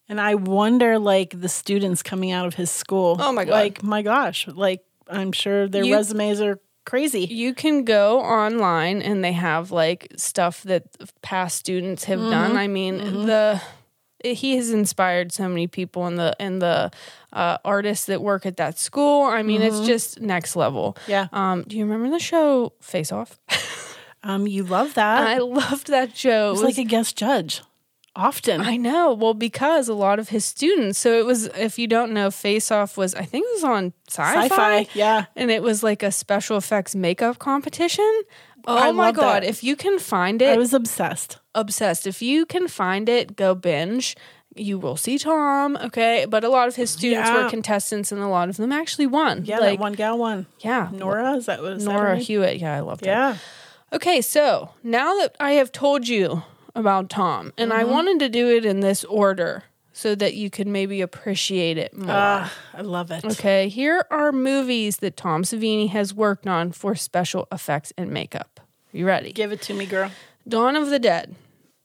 [0.08, 3.16] And I wonder, like, the students coming out of his school.
[3.20, 3.52] Oh my God.
[3.52, 4.46] Like, my gosh.
[4.48, 7.20] Like, I'm sure their You- resumes are crazy.
[7.20, 10.82] you can go online and they have like stuff that
[11.22, 12.56] past students have done.
[12.56, 13.60] I mean, the
[14.24, 16.90] he has inspired so many people in the in the
[17.32, 19.24] uh, artists that work at that school.
[19.24, 20.96] I mean, it's just next level.
[21.06, 21.26] Yeah.
[21.32, 23.38] Um, do you remember the show Face Off?
[24.24, 25.26] Um, you love that.
[25.26, 26.50] I loved that show.
[26.50, 27.60] it was like a guest judge.
[28.14, 28.60] Often.
[28.60, 29.14] I know.
[29.14, 30.98] Well, because a lot of his students.
[30.98, 31.46] So it was.
[31.46, 33.14] If you don't know, Face Off was.
[33.14, 34.48] I think it was on Sci-Fi.
[34.48, 34.86] Sci-fi.
[34.94, 35.24] Yeah.
[35.34, 38.22] and it was like a special effects makeup competition.
[38.66, 39.42] Oh I my god!
[39.42, 39.44] that.
[39.44, 41.38] If you can find it, I was obsessed.
[41.54, 42.06] obsessed.
[42.06, 44.14] If you can find it, go binge.
[44.54, 45.78] You will see Tom.
[45.78, 47.44] Okay, but a lot of his students Yeah.
[47.44, 49.46] were contestants, and a lot of them actually won.
[49.46, 50.46] Yeah, like that one gal won.
[50.60, 52.22] yeah, Nora, is that was Nora name?
[52.24, 52.58] Hewitt.
[52.60, 53.10] Yeah, I loved her.
[53.10, 53.36] Yeah.
[53.94, 56.42] Okay, so now that I have told you
[56.74, 57.80] about Tom, and Mm-hmm.
[57.80, 61.94] I wanted to do it in this order so that you could maybe appreciate it
[61.96, 62.06] more.
[62.10, 63.24] Ah, I love it.
[63.24, 68.60] okay, here are movies that Tom Savini has worked on for special effects and makeup.
[68.90, 69.32] You ready?
[69.32, 70.10] Give it to me, girl.
[70.48, 71.34] Dawn of the Dead,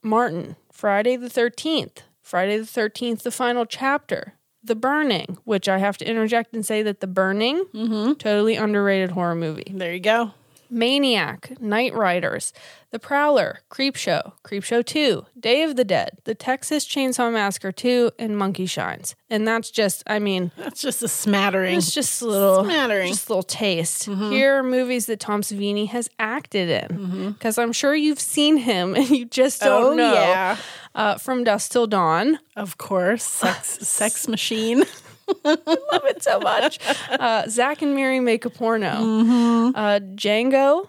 [0.01, 5.97] Martin, Friday the 13th, Friday the 13th, the final chapter, The Burning, which I have
[5.97, 8.13] to interject and say that The Burning, Mm-hmm.
[8.13, 9.71] totally underrated horror movie.
[9.73, 10.31] There you go.
[10.69, 12.51] Maniac, Knightriders,
[12.91, 18.37] The Prowler, Creepshow, Creepshow 2, Day of the Dead, The Texas Chainsaw Massacre 2, and
[18.37, 19.15] Monkey Shines.
[19.29, 21.77] And that's just, I mean, That's just a smattering.
[21.77, 23.09] it's just a little, Smattering.
[23.11, 24.05] just a little taste.
[24.05, 28.95] Here are movies that Tom Savini has acted in, because I'm sure you've seen him
[28.97, 30.13] and you just don't oh know.
[30.13, 30.57] yeah.
[30.95, 33.23] Uh, From Dusk Till Dawn, Of course.
[33.23, 34.83] Sex sex machine.
[35.43, 36.79] love it so much.
[37.09, 39.71] Uh, Zack and Miri make a porno.
[39.75, 40.87] Uh, Django,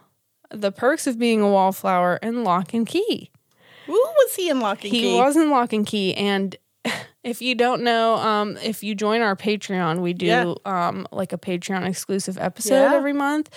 [0.50, 3.30] The Perks of Being a Wallflower, and Lock and Key.
[3.86, 5.12] Who was he in Lock and He Key?
[5.12, 6.56] He was in Lock and Key, and
[7.24, 10.54] if you don't know, um, if you join our Patreon, we do Yeah.
[10.64, 12.94] um like a Patreon exclusive episode Yeah.
[12.94, 13.50] every month.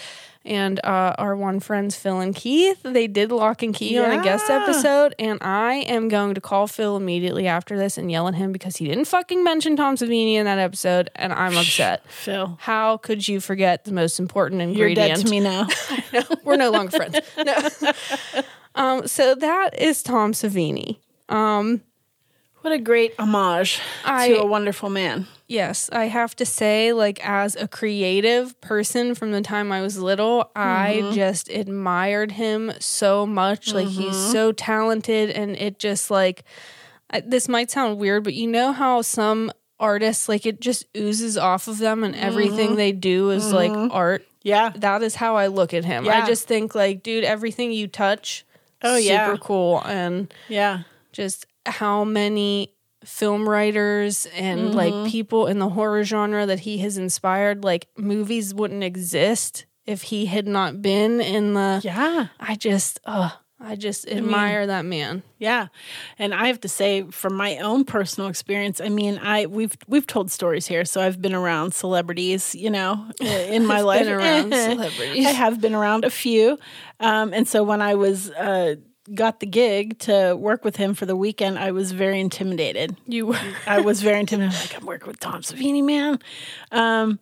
[0.43, 4.23] And uh, our one friends Phil and Keith, they did Lock and Key on a
[4.23, 8.33] guest episode, and I am going to call Phil immediately after this and yell at
[8.33, 12.09] him because he didn't fucking mention Tom Savini in that episode, and I'm upset.
[12.09, 12.57] Phil.
[12.59, 14.97] How could you forget the most important ingredient?
[14.97, 15.67] You're dead to me now.
[16.11, 17.19] no, we're no longer friends.
[17.37, 17.55] No.
[18.75, 20.97] um, so that is Tom Savini.
[21.29, 21.81] Um,
[22.62, 25.28] What a great homage I- to a wonderful man.
[25.47, 29.97] yes, I have to say, like, as a creative person from the time I was
[29.97, 31.13] little, I mm-hmm.
[31.13, 33.74] just admired him so much.
[33.74, 34.32] Like, he's mm-hmm.
[34.32, 36.43] so talented, and it just, like,
[37.10, 41.38] I, this might sound weird, but you know how some artists, like, it just oozes
[41.38, 42.76] off of them, and everything mm-hmm.
[42.76, 44.26] they do is, like, art?
[44.43, 44.71] Yeah.
[44.76, 46.08] that is how I look at him.
[46.08, 48.43] I just think like, dude, everything you touch,
[48.82, 49.38] Oh, super yeah.
[49.39, 50.84] cool, and Yeah.
[51.12, 54.78] just how many film writers and Mm-hmm.
[54.78, 60.04] like people in the horror genre that he has inspired, like movies wouldn't exist if
[60.04, 61.82] he had not been in the.
[61.84, 62.28] Yeah.
[62.39, 65.21] I just, uh, I just admire that man.
[65.39, 65.67] Yeah.
[66.17, 70.06] And I have to say from my own personal experience, I mean, I we've we've
[70.08, 74.08] told stories here, so I've been around celebrities, you know, in my life.
[74.08, 75.26] Around celebrities.
[75.28, 76.58] I have been around a few.
[77.00, 78.76] Um, and so when I was uh,
[79.13, 82.97] got the gig to work with him for the weekend, I was very intimidated.
[83.06, 83.39] You were.
[83.67, 84.60] I was very intimidated.
[84.60, 86.19] Like I'm working with Tom Savini, man,
[86.71, 87.19] um,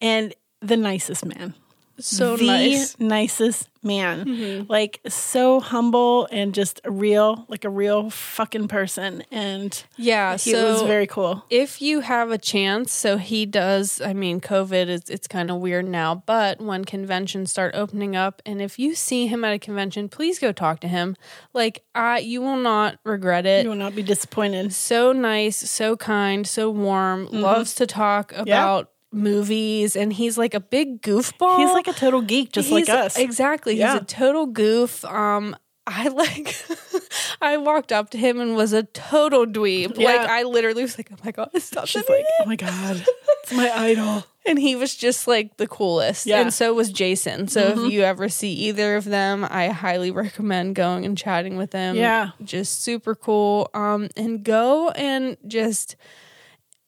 [0.00, 1.54] and the nicest man.
[1.98, 2.92] So the nice.
[2.94, 3.08] Mm-hmm.
[3.08, 4.66] nicest man.
[4.68, 9.22] Like so humble and just a real, like a real fucking person.
[9.30, 11.44] And Yeah, he so was very cool.
[11.50, 14.00] if you have a chance, so he does.
[14.00, 18.42] I mean, COVID is it's kind of weird now, but when conventions start opening up,
[18.44, 21.14] and if you see him at a convention, please go talk to him.
[21.54, 23.62] Like, I you will not regret it.
[23.62, 24.72] You will not be disappointed.
[24.74, 27.28] so nice, so kind, so warm.
[27.30, 31.58] Loves to talk about movies, and he's like a big goofball.
[31.58, 33.16] He's like a total geek, just like us.
[33.18, 33.76] Exactly.
[33.76, 33.94] Yeah.
[33.94, 35.04] He's a total goof.
[35.04, 36.54] Um, I like.
[37.40, 39.96] I walked up to him and was a total dweeb.
[39.96, 40.08] Yeah.
[40.08, 43.04] Like I literally was like, "Oh my god, stop!" She's it." like, oh my God,
[43.42, 44.24] it's my idol.
[44.44, 46.26] and he was just like the coolest.
[46.26, 46.36] Yeah.
[46.36, 46.42] Mm-hmm.
[46.46, 47.46] And so was Jason.
[47.48, 51.70] So if you ever see either of them, I highly recommend going and chatting with
[51.70, 51.96] them.
[51.96, 52.30] Yeah.
[52.42, 53.70] Just super cool.
[53.74, 55.94] Um, and go and just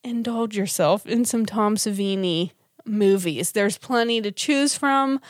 [0.08, 2.52] indulge yourself in some Tom Savini
[2.84, 3.52] movies.
[3.52, 5.20] There's plenty to choose from.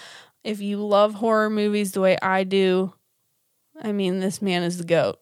[0.45, 2.95] If you love horror movies the way I do,
[3.83, 5.19] I mean, this man is the goat.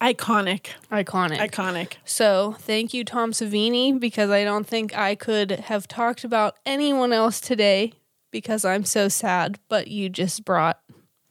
[0.00, 0.66] Iconic.
[0.92, 1.38] Iconic.
[1.38, 1.94] Iconic.
[2.04, 7.12] So thank you, Tom Savini, because I don't think I could have talked about anyone
[7.12, 7.94] else today
[8.30, 10.78] because I'm so sad, but you just brought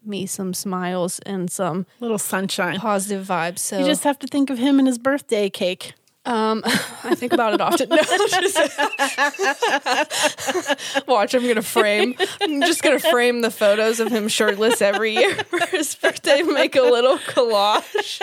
[0.03, 2.77] me some smiles and some Little sunshine.
[2.79, 3.59] positive vibes.
[3.59, 5.93] So You just have to think of him and his birthday cake.
[6.27, 7.89] Um, I think about it often.
[7.89, 8.57] No, just-
[11.07, 12.15] Watch, I'm gonna frame.
[12.41, 16.41] I'm just gonna frame the photos of him shirtless every year for his birthday.
[16.43, 18.21] Make a little collage.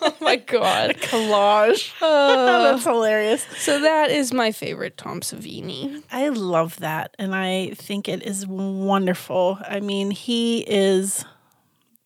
[0.00, 0.90] Oh my god!
[0.90, 1.92] a Collage.
[2.00, 3.46] Uh, That's hilarious.
[3.58, 6.02] So that is my favorite Tom Savini.
[6.10, 7.14] I love that.
[7.18, 9.58] And I think it is wonderful.
[9.66, 11.24] I mean, he is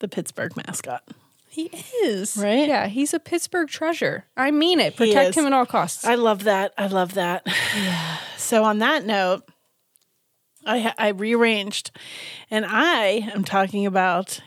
[0.01, 1.03] the Pittsburgh mascot.
[1.49, 1.71] He
[2.05, 2.37] is.
[2.37, 2.69] Right?
[2.69, 4.25] Yeah, he's a Pittsburgh treasure.
[4.37, 4.97] I mean it.
[4.97, 6.05] Protect him at all costs.
[6.05, 6.73] I love that.
[6.77, 7.47] I love that.
[8.39, 9.43] So on that note,
[10.65, 11.91] I ha- I rearranged,
[12.49, 14.41] and I am talking about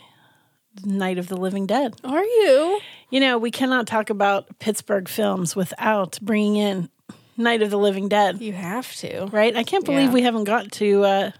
[0.86, 1.96] Night of the Living Dead.
[2.06, 2.80] Are you?
[3.10, 6.90] You know, we cannot talk about Pittsburgh films without bringing in
[7.36, 9.26] Night of the Living Dead, You have to.
[9.34, 9.54] right?
[9.56, 10.14] I can't believe Yeah.
[10.14, 11.32] we haven't got to uh,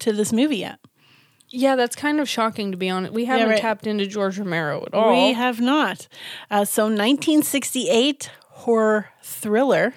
[0.00, 0.80] to this movie yet.
[1.50, 3.12] Yeah, that's kind of shocking to be honest.
[3.12, 3.60] We haven't right.
[3.60, 5.10] tapped into George Romero at all.
[5.10, 6.06] We have not.
[6.50, 9.94] Uh, so, 1968 horror thriller,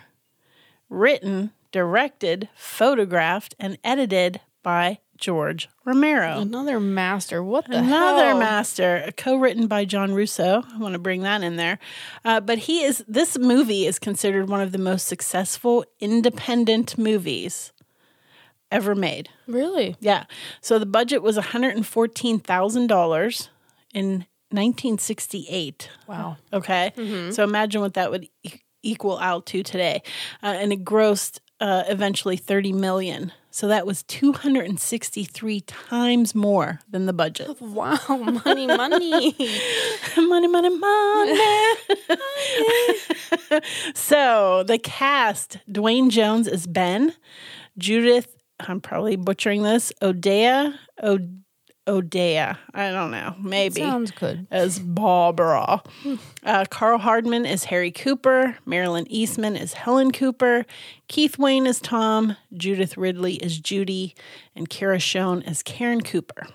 [0.90, 6.40] written, directed, photographed, and edited by George Romero.
[6.40, 7.44] Another master.
[7.44, 8.40] What the Another hell?
[8.40, 10.64] master, co-written by John Russo.
[10.74, 11.78] I want to bring that in there,
[12.26, 13.04] uh, but he is.
[13.08, 17.73] This movie is considered one of the most successful independent movies
[18.74, 19.30] ever made.
[19.48, 19.96] Really?
[20.00, 20.26] Yeah.
[20.62, 23.50] So the budget was one hundred and fourteen thousand dollars
[23.94, 25.90] in nineteen sixty-eight.
[26.08, 26.38] Wow.
[26.52, 26.92] Okay.
[27.32, 30.02] So imagine what that would e- equal out to today.
[30.42, 33.32] Uh, and it grossed uh, eventually 30 million.
[33.50, 37.48] So that was 263 times more than the budget.
[37.62, 37.98] Wow.
[38.10, 39.36] Money, money.
[40.18, 41.40] money, money, money.
[43.94, 47.14] so the cast Duane Jones as Ben,
[47.78, 48.36] Judith,
[48.68, 51.44] I'm probably butchering this, Odea, Od-
[51.86, 54.48] Odea, I don't know, maybe Sounds good.
[54.50, 55.82] as Barbara.
[56.46, 58.58] Uh, Karl Hardman is Harry Cooper.
[58.66, 60.66] Marilyn Eastman is Helen Cooper.
[61.10, 62.38] Keith Wayne is Tom.
[62.54, 64.16] Judith Ridley is Judy.
[64.56, 66.48] And Kara Schon is Karen Cooper.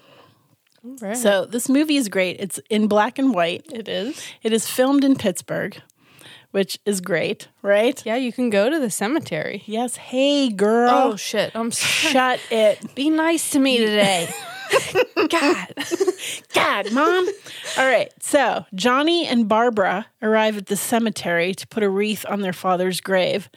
[0.82, 1.16] Right.
[1.16, 2.36] So this movie is great.
[2.40, 3.66] It's in black and white.
[3.70, 4.22] it is.
[4.42, 5.76] It is filmed in Pittsburgh,
[6.50, 8.04] which is great, right?
[8.04, 9.62] Yeah, you can go to the cemetery.
[9.66, 9.96] Yes.
[9.96, 10.90] Hey, girl.
[10.90, 11.52] Oh shit.
[11.54, 12.12] I'm sorry.
[12.12, 12.94] Shut it.
[12.94, 14.28] Be nice to me today.
[15.28, 15.74] God.
[16.54, 17.28] God, mom.
[17.76, 18.12] All right.
[18.20, 23.00] So Johnny and Barbara arrive at the cemetery to put a wreath on their father's
[23.00, 23.48] grave.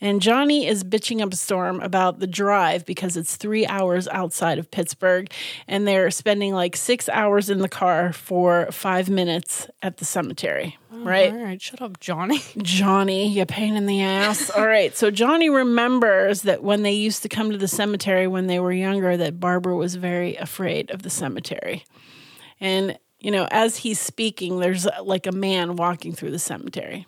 [0.00, 4.58] And Johnny is bitching up a storm about the drive because it's three hours outside
[4.58, 5.30] of Pittsburgh.
[5.68, 10.78] And they're spending like six hours in the car for five minutes at the cemetery.
[10.92, 11.32] Right.
[11.32, 12.40] All right, shut up, Johnny.
[12.58, 14.50] Johnny, you pain in the ass.
[14.50, 14.94] All right.
[14.94, 18.72] So Johnny remembers that when they used to come to the cemetery when they were
[18.72, 21.84] younger, that Barbara was very afraid of the cemetery.
[22.60, 27.06] And, you know, as he's speaking, there's uh, like a man walking through the cemetery.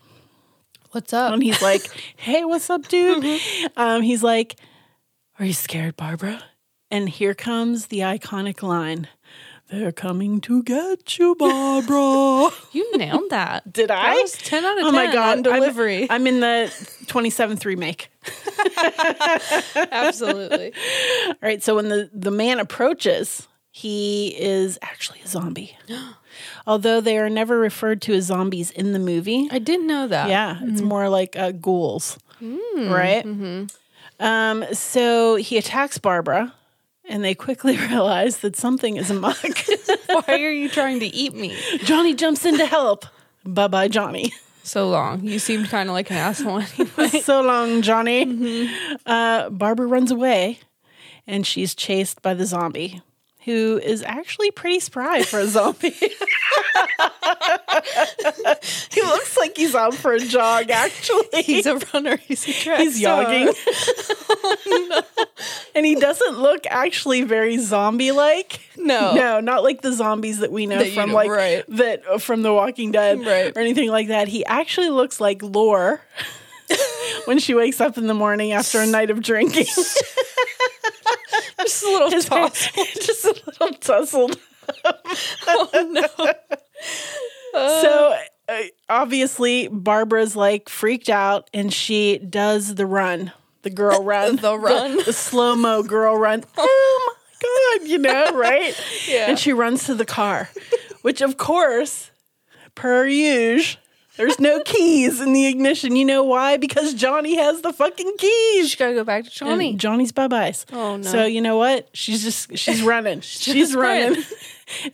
[0.92, 1.34] What's up?
[1.34, 3.40] And he's like, hey, what's up, dude?
[3.76, 4.56] Um, he's like,
[5.38, 6.42] are you scared, Barbara?
[6.90, 9.08] And here comes the iconic line.
[9.70, 12.50] They're coming to get you, Barbara.
[12.72, 13.72] You nailed that.
[13.72, 14.14] Did I?
[14.14, 16.04] That was 10 out of 10 oh my god, on delivery.
[16.04, 16.70] I'm, I'm in the
[17.06, 18.10] 27th remake.
[19.92, 20.72] Absolutely.
[21.28, 25.76] All right, so when the the man approaches, he is actually a zombie.
[26.66, 29.48] Although they are never referred to as zombies in the movie.
[29.50, 30.28] I didn't know that.
[30.28, 33.24] Yeah, it's more like uh, ghouls, right?
[34.20, 36.52] Um, so he attacks Barbara,
[37.08, 39.36] and they quickly realize that something is amok.
[40.06, 41.56] Why are you trying to eat me?
[41.84, 43.06] Johnny jumps in to help.
[43.44, 44.32] Bye bye, Johnny.
[44.62, 45.22] So long.
[45.24, 47.08] You seemed kind of like an asshole anyway.
[47.22, 48.70] so long, Johnny.
[49.04, 50.58] Uh, Barbara runs away
[51.26, 53.02] and she's chased by the zombie,
[53.44, 55.90] who is actually pretty spry for a zombie.
[58.90, 61.42] he looks like he's out for a jog, actually.
[61.42, 62.16] He's a runner.
[62.16, 63.24] He's a track He's star.
[63.24, 63.52] jogging.
[65.76, 68.60] And he doesn't look actually very zombie like.
[68.76, 69.12] No.
[69.14, 71.64] No, not like the zombies that we know That you from know, like right.
[71.70, 73.54] that uh, from The Walking Dead Right.
[73.56, 74.28] or anything like that.
[74.28, 76.00] He actually looks like Lore
[77.24, 79.66] when she wakes up in the morning after a night of drinking.
[81.60, 82.68] Just a little toss.
[82.94, 84.38] just a little tousled.
[85.46, 86.32] Oh no.
[87.52, 93.32] so uh, obviously Barbara's like freaked out and she does the run,
[93.62, 94.96] the girl run, The run.
[95.04, 96.44] the, slow mo girl run.
[96.56, 98.74] Oh my god, you know, right?
[99.08, 99.26] Yeah.
[99.28, 100.48] And she runs to the car,
[101.02, 102.10] which of course,
[102.74, 103.80] per usual,
[104.16, 105.96] there's no keys in the ignition.
[105.96, 106.56] You know why?
[106.56, 108.68] Because Johnny has the fucking keys.
[108.70, 109.70] She's gotta go back to Johnny.
[109.70, 110.66] And Johnny's bye byes.
[110.72, 111.02] Oh, no.
[111.02, 111.88] So you know what?
[111.92, 113.20] She's just she's running.
[113.20, 114.22] she's running.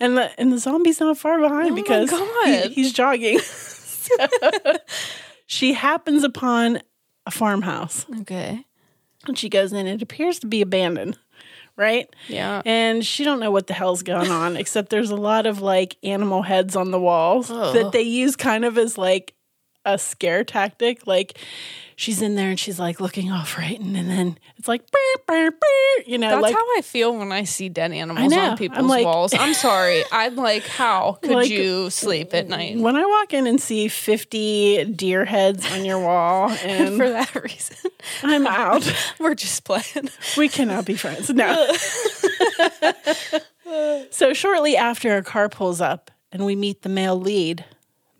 [0.00, 2.10] And the and the zombie's not far behind Oh because
[2.44, 3.38] he- he's jogging.
[5.46, 6.80] she happens upon
[7.26, 8.64] a farmhouse okay.
[9.28, 9.86] and she goes in.
[9.86, 11.20] It appears to be abandoned,
[11.80, 12.14] right?
[12.28, 12.60] Yeah.
[12.64, 15.96] And she don't know what the hell's going on, except there's a lot of like
[16.04, 17.74] animal heads on the walls Ugh.
[17.74, 19.34] that they use kind of as like
[19.84, 21.06] a scare tactic.
[21.06, 21.38] Like
[21.96, 25.50] she's in there and she's like looking all frightened, and then it's like, "Burr, burr,
[25.50, 28.56] burr," you know, That's like how I feel when I see dead animals on I'm
[28.58, 29.32] people's like- walls.
[29.34, 30.02] I'm sorry.
[30.12, 32.76] I'm like, how could Like- you sleep at night?
[32.78, 37.34] when I walk in and see 50 deer heads on your wall, and For that
[37.34, 37.76] reason,
[38.22, 38.90] I'm out.
[39.18, 40.10] we're just playing.
[40.36, 41.30] We cannot be friends.
[41.30, 41.72] No.
[44.10, 47.64] so shortly after, a car pulls up and we meet the male lead,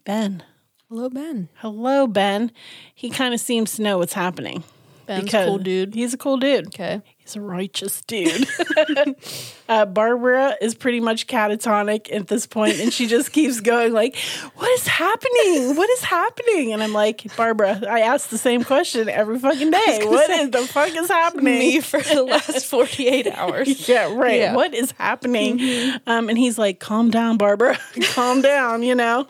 [0.04, 0.42] Ben.
[0.90, 1.48] Hello, Ben.
[1.58, 2.50] Hello, Ben.
[2.92, 4.64] He kind of seems to know what's happening.
[5.06, 5.94] Ben's a cool dude.
[5.94, 6.66] He's a cool dude.
[6.66, 7.00] Okay.
[7.22, 8.48] He's a righteous dude.
[9.68, 14.16] uh, Barbara is pretty much catatonic at this point, and she just keeps going like,
[14.56, 15.76] "What is happening?
[15.76, 20.00] What is happening?" And I'm like, "Barbara, I ask the same question every fucking day.
[20.02, 23.86] What say, is the fuck is happening?" Me for the last 48 hours.
[23.86, 24.40] Yeah, right.
[24.40, 24.54] Yeah.
[24.54, 25.60] What is happening?
[26.06, 27.78] Um, and he's like, "Calm down, Barbara.
[28.14, 29.28] calm down." You know,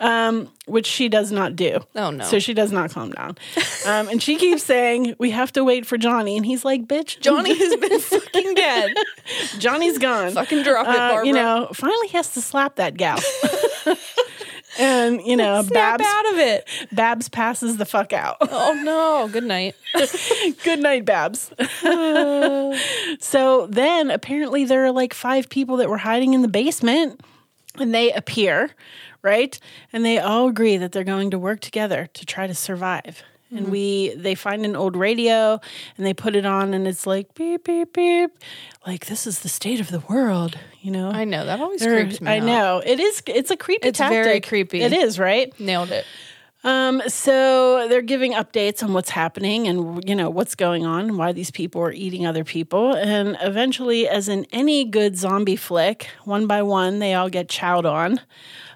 [0.00, 1.80] um, which she does not do.
[1.96, 2.24] Oh, no.
[2.24, 3.36] So she does not calm down.
[3.84, 7.20] Um, and she keeps saying, "We have to wait for Johnny," and he's like, "Bitch,
[7.20, 8.94] Johnny has been fucking dead.
[9.58, 10.32] Johnny's gone.
[10.32, 11.26] Fucking drop it, Uh, Barbara.
[11.26, 13.18] you know, finally has to slap that gal."
[14.78, 16.68] and you know, Snap Babs out of it.
[16.92, 18.36] Babs passes the fuck out.
[18.40, 19.28] Oh no.
[19.32, 19.74] Good night.
[20.64, 21.50] Good night, Babs.
[23.20, 27.20] so then apparently there are like five people that were hiding in the basement
[27.78, 28.70] and they appear,
[29.22, 29.58] right?
[29.92, 33.22] And they all agree that they're going to work together to try to survive.
[33.54, 35.60] And we they find an old radio
[35.96, 38.30] and they put it on and it's like beep beep beep
[38.86, 41.10] like this is the state of the world, you know.
[41.10, 41.44] I know.
[41.44, 42.44] That always They're- creeps me I out.
[42.44, 42.82] know.
[42.84, 44.80] It is it's a creepy It's very creepy.
[44.80, 45.52] It is, right?
[45.60, 46.04] Nailed it.
[46.64, 51.18] Um, so they're giving updates on what's happening and you know what's going on and
[51.18, 52.94] why these people are eating other people.
[52.94, 57.84] And eventually, as in any good zombie flick, one by one they all get chowed
[57.84, 58.20] on.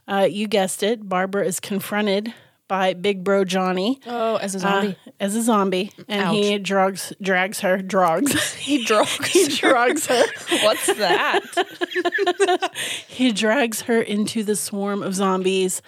[0.09, 2.35] Uh, you guessed it, Barbara is confronted
[2.69, 4.97] by Big Bro Johnny Oh, as a uh, zombie.
[5.21, 8.55] as a zombie, and he drugs drags her drugs.
[8.57, 9.27] he drugs.
[9.29, 10.23] he drugs her.
[10.65, 11.41] What's that?
[13.09, 15.81] He drags her into the swarm of zombies,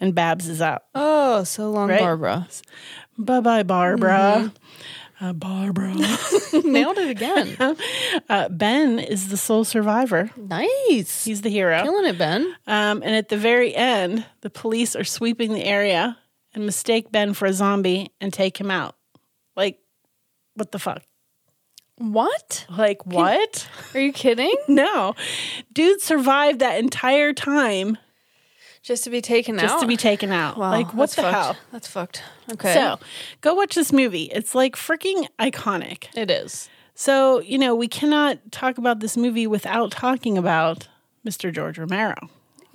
[0.00, 0.82] and Babs is out.
[0.94, 1.98] Oh, so long, Right?
[2.00, 2.48] Barbara.
[3.18, 4.52] Bye bye, Barbara.
[5.18, 5.24] Mm-hmm.
[5.24, 5.94] Uh, Barbara.
[6.62, 7.56] Nailed it again.
[8.28, 10.30] Uh, ben is the sole survivor.
[10.36, 11.24] Nice.
[11.24, 11.82] He's the hero.
[11.82, 12.42] Killing it, Ben.
[12.66, 16.18] Um, and at the very end, the police are sweeping the area
[16.56, 18.96] and mistake Ben for a zombie and take him out.
[19.54, 19.78] Like,
[20.54, 21.02] what the fuck?
[21.98, 22.66] What?
[22.68, 23.68] Like, what?
[23.94, 24.54] Are you kidding?
[24.68, 25.14] No.
[25.72, 27.96] Dude survived that entire time
[28.82, 29.68] Just to be taken just out?
[29.68, 30.56] Just to be taken out.
[30.58, 31.34] Wow, like, what the fucked.
[31.34, 31.56] hell?
[31.72, 32.22] That's fucked.
[32.52, 32.74] Okay.
[32.74, 32.98] So,
[33.40, 34.24] go watch this movie.
[34.24, 36.06] It's like freaking iconic.
[36.16, 36.68] it is.
[36.94, 40.88] So, you know, we cannot talk about this movie without talking about
[41.26, 41.52] Mr.
[41.52, 42.14] George Romero.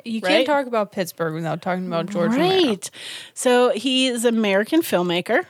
[0.05, 0.29] You Right?
[0.29, 2.67] can't talk about Pittsburgh without talking about George Romero.
[2.69, 2.89] right.
[3.33, 5.45] So he is American filmmaker,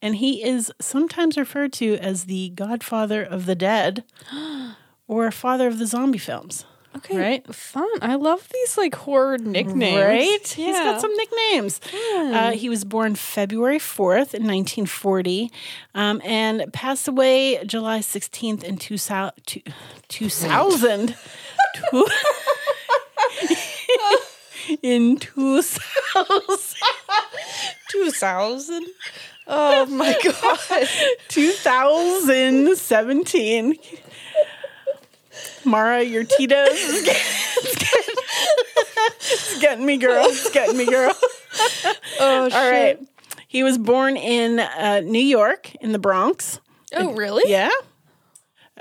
[0.00, 4.04] and he is sometimes referred to as the godfather of the dead
[5.08, 6.64] or father of the zombie films.
[6.94, 7.54] Okay, Right?
[7.54, 7.88] Fun.
[8.02, 9.98] I love these like horror nicknames.
[9.98, 10.58] Right?
[10.58, 10.66] Yeah.
[10.66, 11.80] He's got some nicknames.
[12.14, 15.50] Uh, he was born February 4th in 1940
[15.94, 19.32] um, and passed away July 16th in 2000.
[20.08, 21.16] 2000.
[21.90, 22.06] Two-
[24.82, 25.80] in 2000.
[27.88, 28.86] two thousand.
[29.44, 30.86] Oh my god.
[31.28, 33.76] 2017.
[35.64, 37.22] Mara, your Tito's is getting,
[37.56, 38.14] it's getting,
[39.18, 40.26] it's getting me, girl.
[40.26, 41.12] It's getting me, girl.
[42.20, 43.00] Oh All right.
[43.48, 46.60] He was born in uh, New York, in the Bronx.
[46.94, 47.50] Oh really?
[47.50, 47.70] Yeah.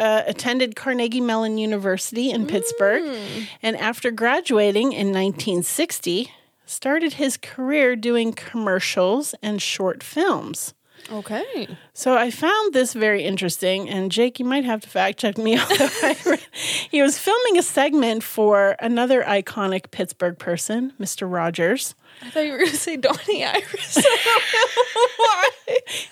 [0.01, 3.03] Uh, attended Carnegie Mellon University in Pittsburgh.
[3.61, 6.31] And after graduating in 1960,
[6.65, 10.73] started his career doing commercials and short films.
[11.11, 11.67] Okay.
[11.93, 15.59] So I found this very interesting, and Jake, you might have to fact check me.
[15.59, 16.47] although I read-
[16.89, 21.31] he was filming a segment for another iconic Pittsburgh person, Mr.
[21.31, 21.93] Rogers.
[22.23, 23.97] I thought you were gonna say Donnie Iris.
[23.97, 24.01] I
[24.53, 25.49] don't know why.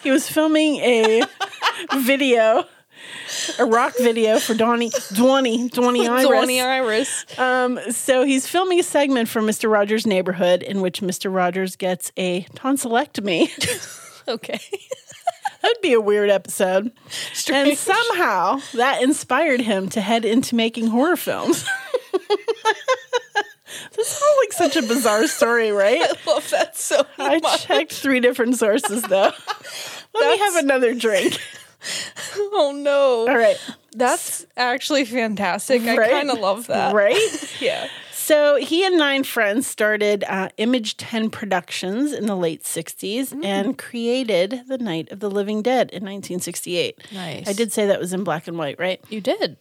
[0.04, 1.24] He was filming a
[1.98, 2.66] video,
[3.58, 6.30] a rock video for Donnie, Donnie, Donnie Iris.
[6.30, 7.40] Donnie Iris.
[7.40, 9.72] Um, so he's filming a segment for Mr.
[9.72, 11.34] Rogers' neighborhood in which Mr.
[11.34, 13.50] Rogers gets a tonsillectomy.
[14.30, 14.60] Okay.
[15.62, 16.92] That'd be a weird episode.
[17.52, 21.66] And somehow that inspired him to head into making horror films.
[23.96, 26.02] this is all like such a bizarre story, right?
[26.02, 27.44] I love that so much.
[27.44, 29.32] I checked three different sources though.
[30.14, 31.40] Let me have another drink.
[32.52, 33.28] Oh no.
[33.32, 33.58] All right.
[33.96, 35.82] That's actually fantastic.
[35.84, 36.94] I kind of love that.
[36.94, 37.18] Right?
[37.62, 37.88] Yeah.
[38.12, 43.44] So he and nine friends started uh, Image 10 Productions in the late 60s Mm.
[43.44, 47.12] and created The Night of the Living Dead in 1968.
[47.12, 47.48] Nice.
[47.50, 49.02] I did say that was in black and white, right?
[49.10, 49.58] You did.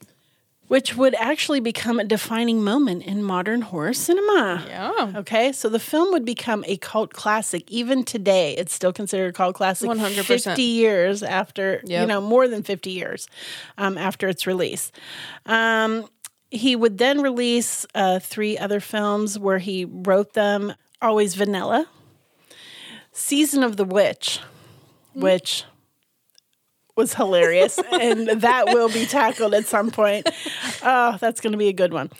[0.68, 4.64] Which would actually become a defining moment in modern horror cinema.
[4.68, 5.12] Yeah.
[5.16, 7.70] Okay, so the film would become a cult classic.
[7.70, 9.88] Even today, it's still considered a cult classic.
[9.88, 10.24] 100%.
[10.24, 13.28] 50 years after, you know, more than 50 years
[13.78, 14.92] um, after its release.
[15.46, 16.06] Um,
[16.50, 21.86] he would then release uh, three other films where he wrote them Always Vanilla,
[23.12, 24.40] Season of the Witch,
[25.14, 25.64] which
[26.98, 30.28] was hilarious, and that will be tackled at some point.
[30.82, 32.10] Oh, that's going to be a good one.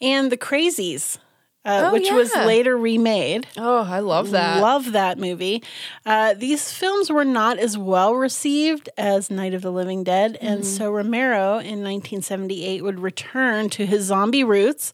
[0.00, 1.18] And The Crazies,
[1.64, 3.46] uh, Oh, which was later remade.
[3.56, 4.60] Oh, I love that.
[4.60, 5.62] Love that movie.
[6.04, 10.46] Uh, these films were not as well received as Night of the Living Dead, Mm-hmm.
[10.46, 14.92] and so Romero in 1978 would return to his zombie roots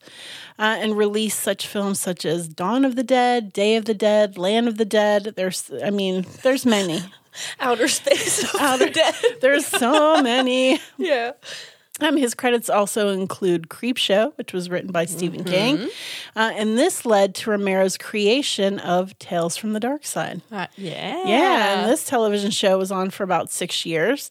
[0.59, 4.37] uh, and release such films such as Dawn of the Dead, Day of the Dead,
[4.37, 5.33] Land of the Dead.
[5.37, 7.01] There's, I mean, there's many.
[7.61, 9.15] Outer space of Outer- dead.
[9.41, 10.81] There's so many.
[10.99, 11.33] Yeah.
[12.01, 15.51] Um, his credits also include Creepshow, which was written by Stephen Mm-hmm.
[15.79, 15.91] King,
[16.37, 20.41] uh, and this led to Romero's creation of Tales from the Dark Side.
[20.53, 21.25] Uh, yeah.
[21.27, 24.31] Yeah, and this television show was on for about six years.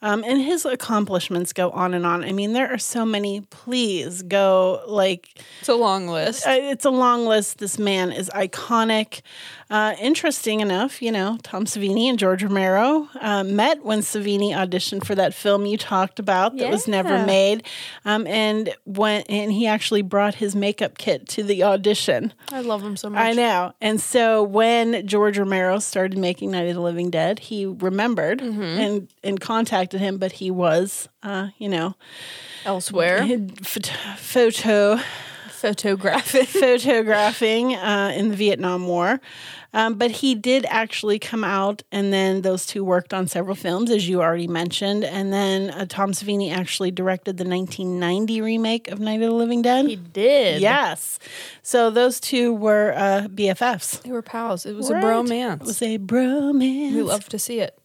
[0.00, 2.22] Um, and his accomplishments go on and on.
[2.22, 3.40] I mean, there are so many.
[3.40, 5.28] Please go like
[5.58, 6.46] it's a long list.
[6.46, 7.58] uh, it's a long list.
[7.58, 9.22] This man is iconic.
[9.70, 15.04] Uh, interesting enough, you know, Tom Savini and George Romero uh, met when Savini auditioned
[15.04, 17.64] for that film you talked about that was never made,
[18.06, 22.32] um, and went and he actually brought his makeup kit to the audition.
[22.50, 23.20] I love him so much.
[23.20, 23.72] I know.
[23.82, 28.62] And so when George Romero started making Night of the Living Dead, he remembered Mm-hmm.
[28.62, 31.94] and and contacted him, but he was, uh, you know,
[32.64, 33.26] Elsewhere,
[34.16, 34.98] photo
[35.58, 36.46] photographic.
[36.48, 39.20] photographing uh, in the Vietnam War.
[39.74, 43.90] Um, but he did actually come out, and then those two worked on several films,
[43.90, 45.04] as you already mentioned.
[45.04, 49.60] And then uh, Tom Savini actually directed the 1990 remake of Night of the Living
[49.60, 49.86] Dead.
[49.86, 50.62] He did.
[50.62, 51.18] yes.
[51.62, 54.00] So those two were uh, BFFs.
[54.02, 54.64] They were pals.
[54.64, 55.02] It was Right.
[55.02, 55.60] a bromance.
[55.60, 56.94] It was a bromance.
[56.94, 57.78] we love to see it.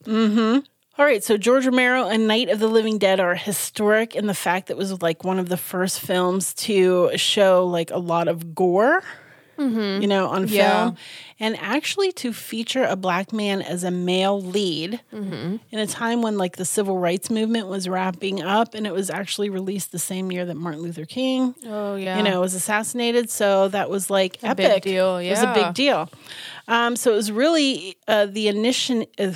[0.95, 4.35] All right, so George Romero and Night of the Living Dead are historic in the
[4.35, 8.27] fact that it was like one of the first films to show like a lot
[8.27, 9.01] of gore,
[9.57, 10.83] you know, on Yeah.
[10.89, 10.97] film,
[11.39, 16.37] and actually to feature a black man as a male lead in a time when
[16.37, 20.31] like the civil rights movement was wrapping up, and it was actually released the same
[20.31, 22.17] year that Martin Luther King Oh yeah.
[22.17, 23.31] you know, was assassinated.
[23.31, 24.83] So that was like A big epic.
[24.83, 26.07] deal, It was a big deal.
[26.67, 29.07] Um, so it was really uh, the initial.
[29.17, 29.31] Uh,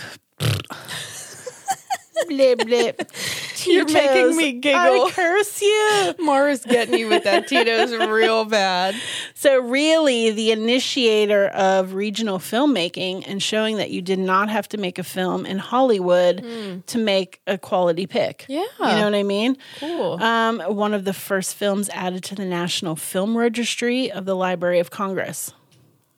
[2.28, 3.12] blip, blip.
[3.66, 5.08] You're making me giggle.
[5.08, 6.14] I curse you.
[6.20, 8.96] Mara's getting you with that Tito's real bad.
[9.34, 14.68] So So, really, the initiator of regional filmmaking and showing that you did not have
[14.70, 18.46] to make a film in Hollywood to make a quality pick.
[18.50, 18.66] Yeah.
[18.78, 19.56] You know what I mean?
[19.80, 20.22] Cool.
[20.22, 24.80] Um, one of the first films added to the National Film Registry of the Library
[24.80, 25.54] of Congress,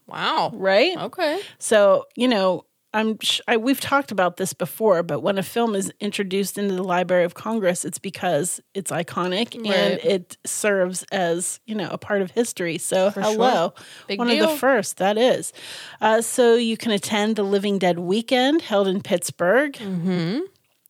[0.07, 0.49] wow.
[0.55, 0.97] right?
[0.97, 1.39] Okay.
[1.59, 5.75] So, you know, I'm sh- I, we've talked about this before, but when a film
[5.75, 11.59] is introduced into the Library of Congress, it's because it's iconic and it serves as
[11.65, 12.77] you know a part of history.
[12.79, 13.21] So, sure.
[13.21, 13.73] hello,
[14.07, 15.53] Big one of the first that is.
[16.01, 19.73] Uh, so you can attend the Living Dead weekend held in Pittsburgh.
[19.73, 20.39] Mm-hmm.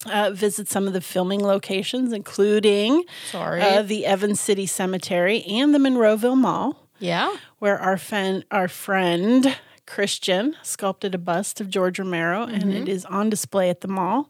[0.05, 3.61] Uh, visit some of the filming locations, including Sorry.
[3.61, 7.35] uh, the Evans City Cemetery and the Monroeville Mall yeah.
[7.57, 9.57] where our friend, our friend
[9.89, 14.29] Christian sculpted a bust of George Romero, and it is on display at the mall.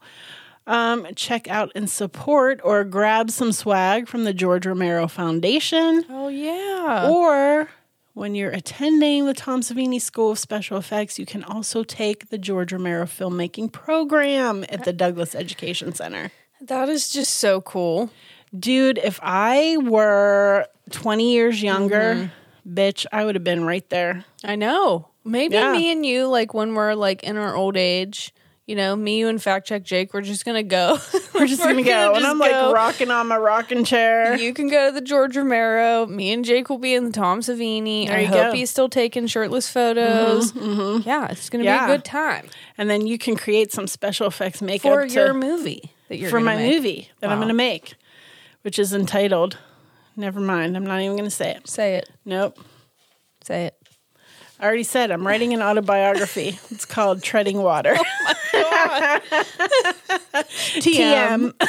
[0.66, 6.30] Um, check out and support or grab some swag from the George Romero Foundation, Oh
[6.30, 7.10] yeah.
[7.12, 7.70] or
[8.14, 12.38] when you're attending the Tom Savini School of Special Effects, you can also take the
[12.38, 16.32] George Romero filmmaking program at the Douglas Education Center.
[16.62, 18.10] That is just so cool.
[18.57, 22.32] Dude, if I were 20 years younger,
[22.68, 24.26] bitch, I would have been right there.
[24.43, 25.10] I know.
[25.26, 25.72] Maybe Yeah.
[25.74, 28.34] me and you, like when we're like in our old age,
[28.66, 30.97] you know, me, you, and fact check Jake, we're just gonna go.
[31.34, 32.74] We're just gonna go, and I'm like go.
[32.74, 34.36] rocking on my rocking chair.
[34.38, 36.05] You can go to the George Romero.
[36.05, 38.07] Me and Jake will be in the Tom Savini.
[38.07, 38.43] There I you hope go.
[38.47, 40.53] Mm-hmm, he's still taking shirtless photos.
[41.05, 41.88] Yeah, it's gonna Yeah.
[41.88, 42.47] be a good time
[42.78, 46.30] and then you can create some special effects makeup for to- your movie that you're
[46.30, 46.76] for gonna my make.
[46.76, 47.95] movie that I'm gonna make,
[48.64, 49.57] which is entitled.
[50.20, 50.76] Never mind.
[50.76, 51.66] I'm not even gonna say it.
[51.70, 52.10] Say it.
[52.26, 52.60] Nope.
[53.42, 53.76] Say it.
[54.60, 56.60] I already said I'm writing an autobiography.
[56.72, 57.96] It's called Treading Water.
[57.98, 59.20] Oh
[60.82, 61.54] TM.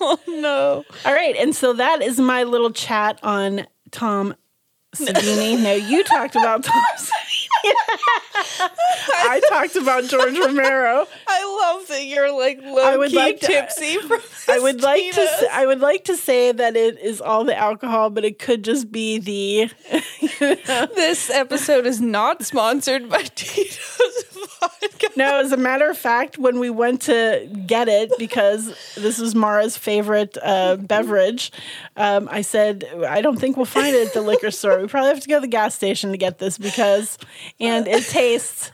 [0.00, 0.84] Oh no.
[1.06, 4.34] All right, and so that is my little chat on Tom
[4.94, 5.58] Savini.
[5.62, 7.37] no, you talked about Tom Savini.
[7.64, 11.06] I talked about George Romero.
[11.26, 13.98] I love that you're like low I would key like to- tipsy
[14.48, 15.26] I would like to.
[15.26, 18.64] Say, I would like to say that it is all the alcohol, but it could
[18.64, 19.70] just be the.
[20.94, 25.08] This episode is not sponsored by Tito's vodka.
[25.16, 29.34] No, as a matter of fact, when we went to get it because this was
[29.34, 31.50] Mara's favorite uh, beverage,
[31.96, 34.80] um, I said I don't think we'll find it at the liquor store.
[34.80, 37.18] We probably have to go to the gas station to get this because,
[37.58, 38.70] and it tastes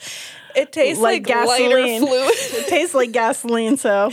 [0.55, 2.03] It tastes like, like, gasoline.
[2.09, 4.11] it tastes like gasoline, so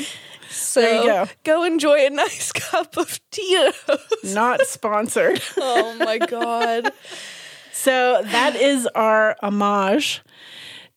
[0.50, 1.64] So There you go.
[1.66, 3.74] enjoy a nice cup of Tito's.
[4.34, 5.42] not sponsored.
[5.58, 6.92] Oh my god.
[7.74, 10.22] So that is our homage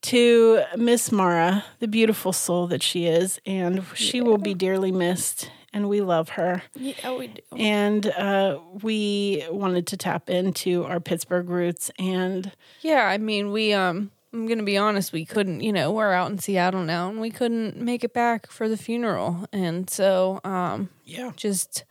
[0.05, 5.51] to Miss Mara, the beautiful soul that she is, and she will be dearly missed,
[5.73, 6.63] and we love her.
[6.75, 7.41] Yeah, we do.
[7.57, 12.53] And uh, we wanted to tap into our Pittsburgh roots, and
[12.83, 16.13] Yeah, I mean, we um I'm going to be honest, we couldn't, you know, we're
[16.13, 19.47] out in Seattle now and we couldn't make it back for the funeral.
[19.53, 21.85] And so um yeah, just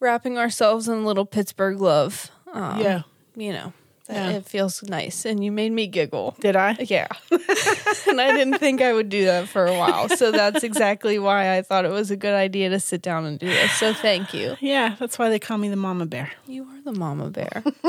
[0.00, 2.30] wrapping ourselves in a little Pittsburgh love.
[2.52, 3.02] Um, yeah.
[3.36, 3.72] you know,
[4.08, 4.30] Yeah.
[4.30, 6.34] it feels nice and you made me giggle.
[6.40, 6.76] Did I?
[6.80, 7.08] Yeah.
[7.30, 10.08] and I didn't think I would do that for a while.
[10.08, 13.38] So that's exactly why I thought it was a good idea to sit down and
[13.38, 13.72] do this.
[13.72, 14.56] So thank you.
[14.60, 16.30] Yeah, that's why they call me the Mama Bear.
[16.46, 17.62] You are the mama bear.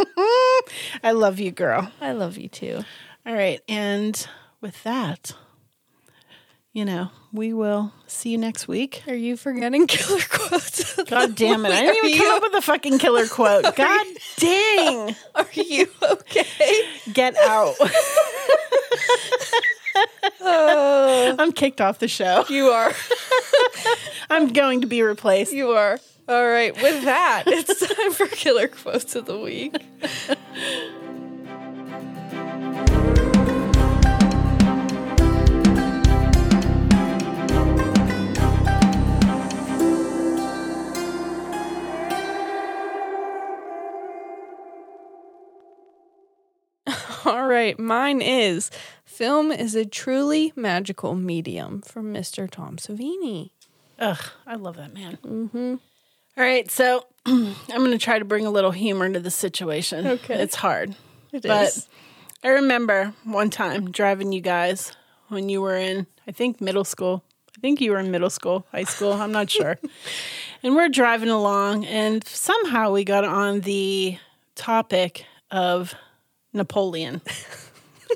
[1.03, 1.91] I love you, girl.
[2.01, 2.83] I love you too.
[3.25, 4.27] All right, and
[4.61, 5.33] with that,
[6.73, 9.03] you know, we will see you next week.
[9.07, 10.95] Are you forgetting killer quotes?
[11.03, 11.71] God damn it.
[11.71, 13.63] I didn't Are even come up with a fucking killer quote.
[13.75, 14.07] God
[14.37, 15.15] dang.
[15.35, 16.87] Are you okay?
[17.11, 17.75] Get out.
[20.41, 22.45] Oh, I'm kicked off the show.
[22.49, 22.93] you are.
[24.29, 25.51] I'm going to be replaced.
[25.51, 25.99] You are.
[26.27, 26.73] All right.
[26.81, 29.75] With that, it's time for killer quotes of the week.
[47.29, 48.71] All right, mine is
[49.05, 52.49] film is a truly magical medium from Mr.
[52.49, 53.51] Tom Savini.
[53.99, 55.19] Ugh, I love that man.
[55.23, 55.75] Mm-hmm.
[56.35, 60.07] right, so I'm going to try to bring a little humor to the situation.
[60.07, 60.41] Okay.
[60.41, 60.95] It's hard.
[61.31, 61.87] It But is.
[62.43, 64.93] I remember one time driving you guys
[65.27, 67.23] when you were in, I think, middle school.
[67.55, 69.13] I think you were in middle school, high school.
[69.13, 69.77] I'm not sure.
[70.63, 74.17] and we're driving along, and somehow we got on the
[74.55, 75.93] topic of
[76.53, 77.21] Napoleon.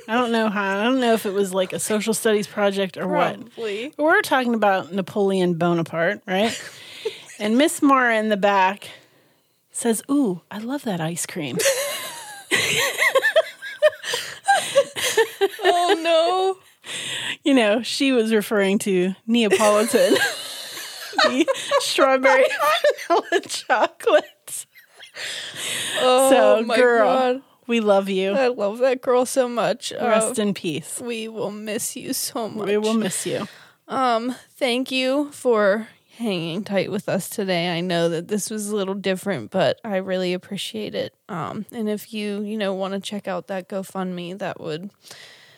[0.08, 0.80] I don't know how.
[0.80, 3.40] I don't know if it was like a social studies project or what.
[3.40, 3.94] Probably.
[3.96, 6.60] But We're talking about Napoleon Bonaparte, right?
[7.40, 8.90] and Miss Mara in the back
[9.72, 11.58] says, Ooh, I love that ice cream.
[15.64, 16.58] Oh no.
[17.44, 20.14] you know, she was referring to Neapolitan,
[21.24, 21.46] the
[21.80, 22.46] strawberry
[23.08, 24.66] vanilla chocolate.
[26.00, 27.42] Oh so, my girl, god.
[27.68, 28.34] We love you.
[28.34, 29.94] I love that girl so much.
[29.94, 31.00] Uh, Rest in peace.
[31.00, 32.68] we will miss you so much.
[32.68, 33.48] We will miss you.
[33.88, 35.88] Um, thank you for
[36.18, 37.76] hanging tight with us today.
[37.76, 41.14] I know that this was a little different, but I really appreciate it.
[41.28, 44.92] Um, and if you, you know, want to check out that GoFundMe, that would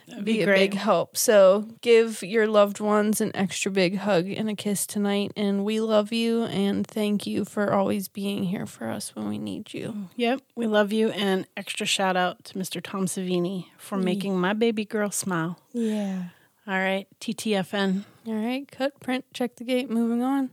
[0.08, 1.18] be, be a big help.
[1.18, 5.32] So give your loved ones an extra big hug and a kiss tonight.
[5.36, 9.38] And we love you and thank you for always being here for us when we
[9.38, 9.89] need you.
[9.89, 11.10] Mm, yep, we love you.
[11.10, 12.82] And extra shout out to Mr.
[12.82, 14.03] Tom Savini for mm.
[14.03, 15.60] making my baby girl smile.
[15.74, 16.26] Yeah.
[16.68, 18.06] All right, TTFN.
[18.28, 20.49] All right, cut, print, check the gate, moving on.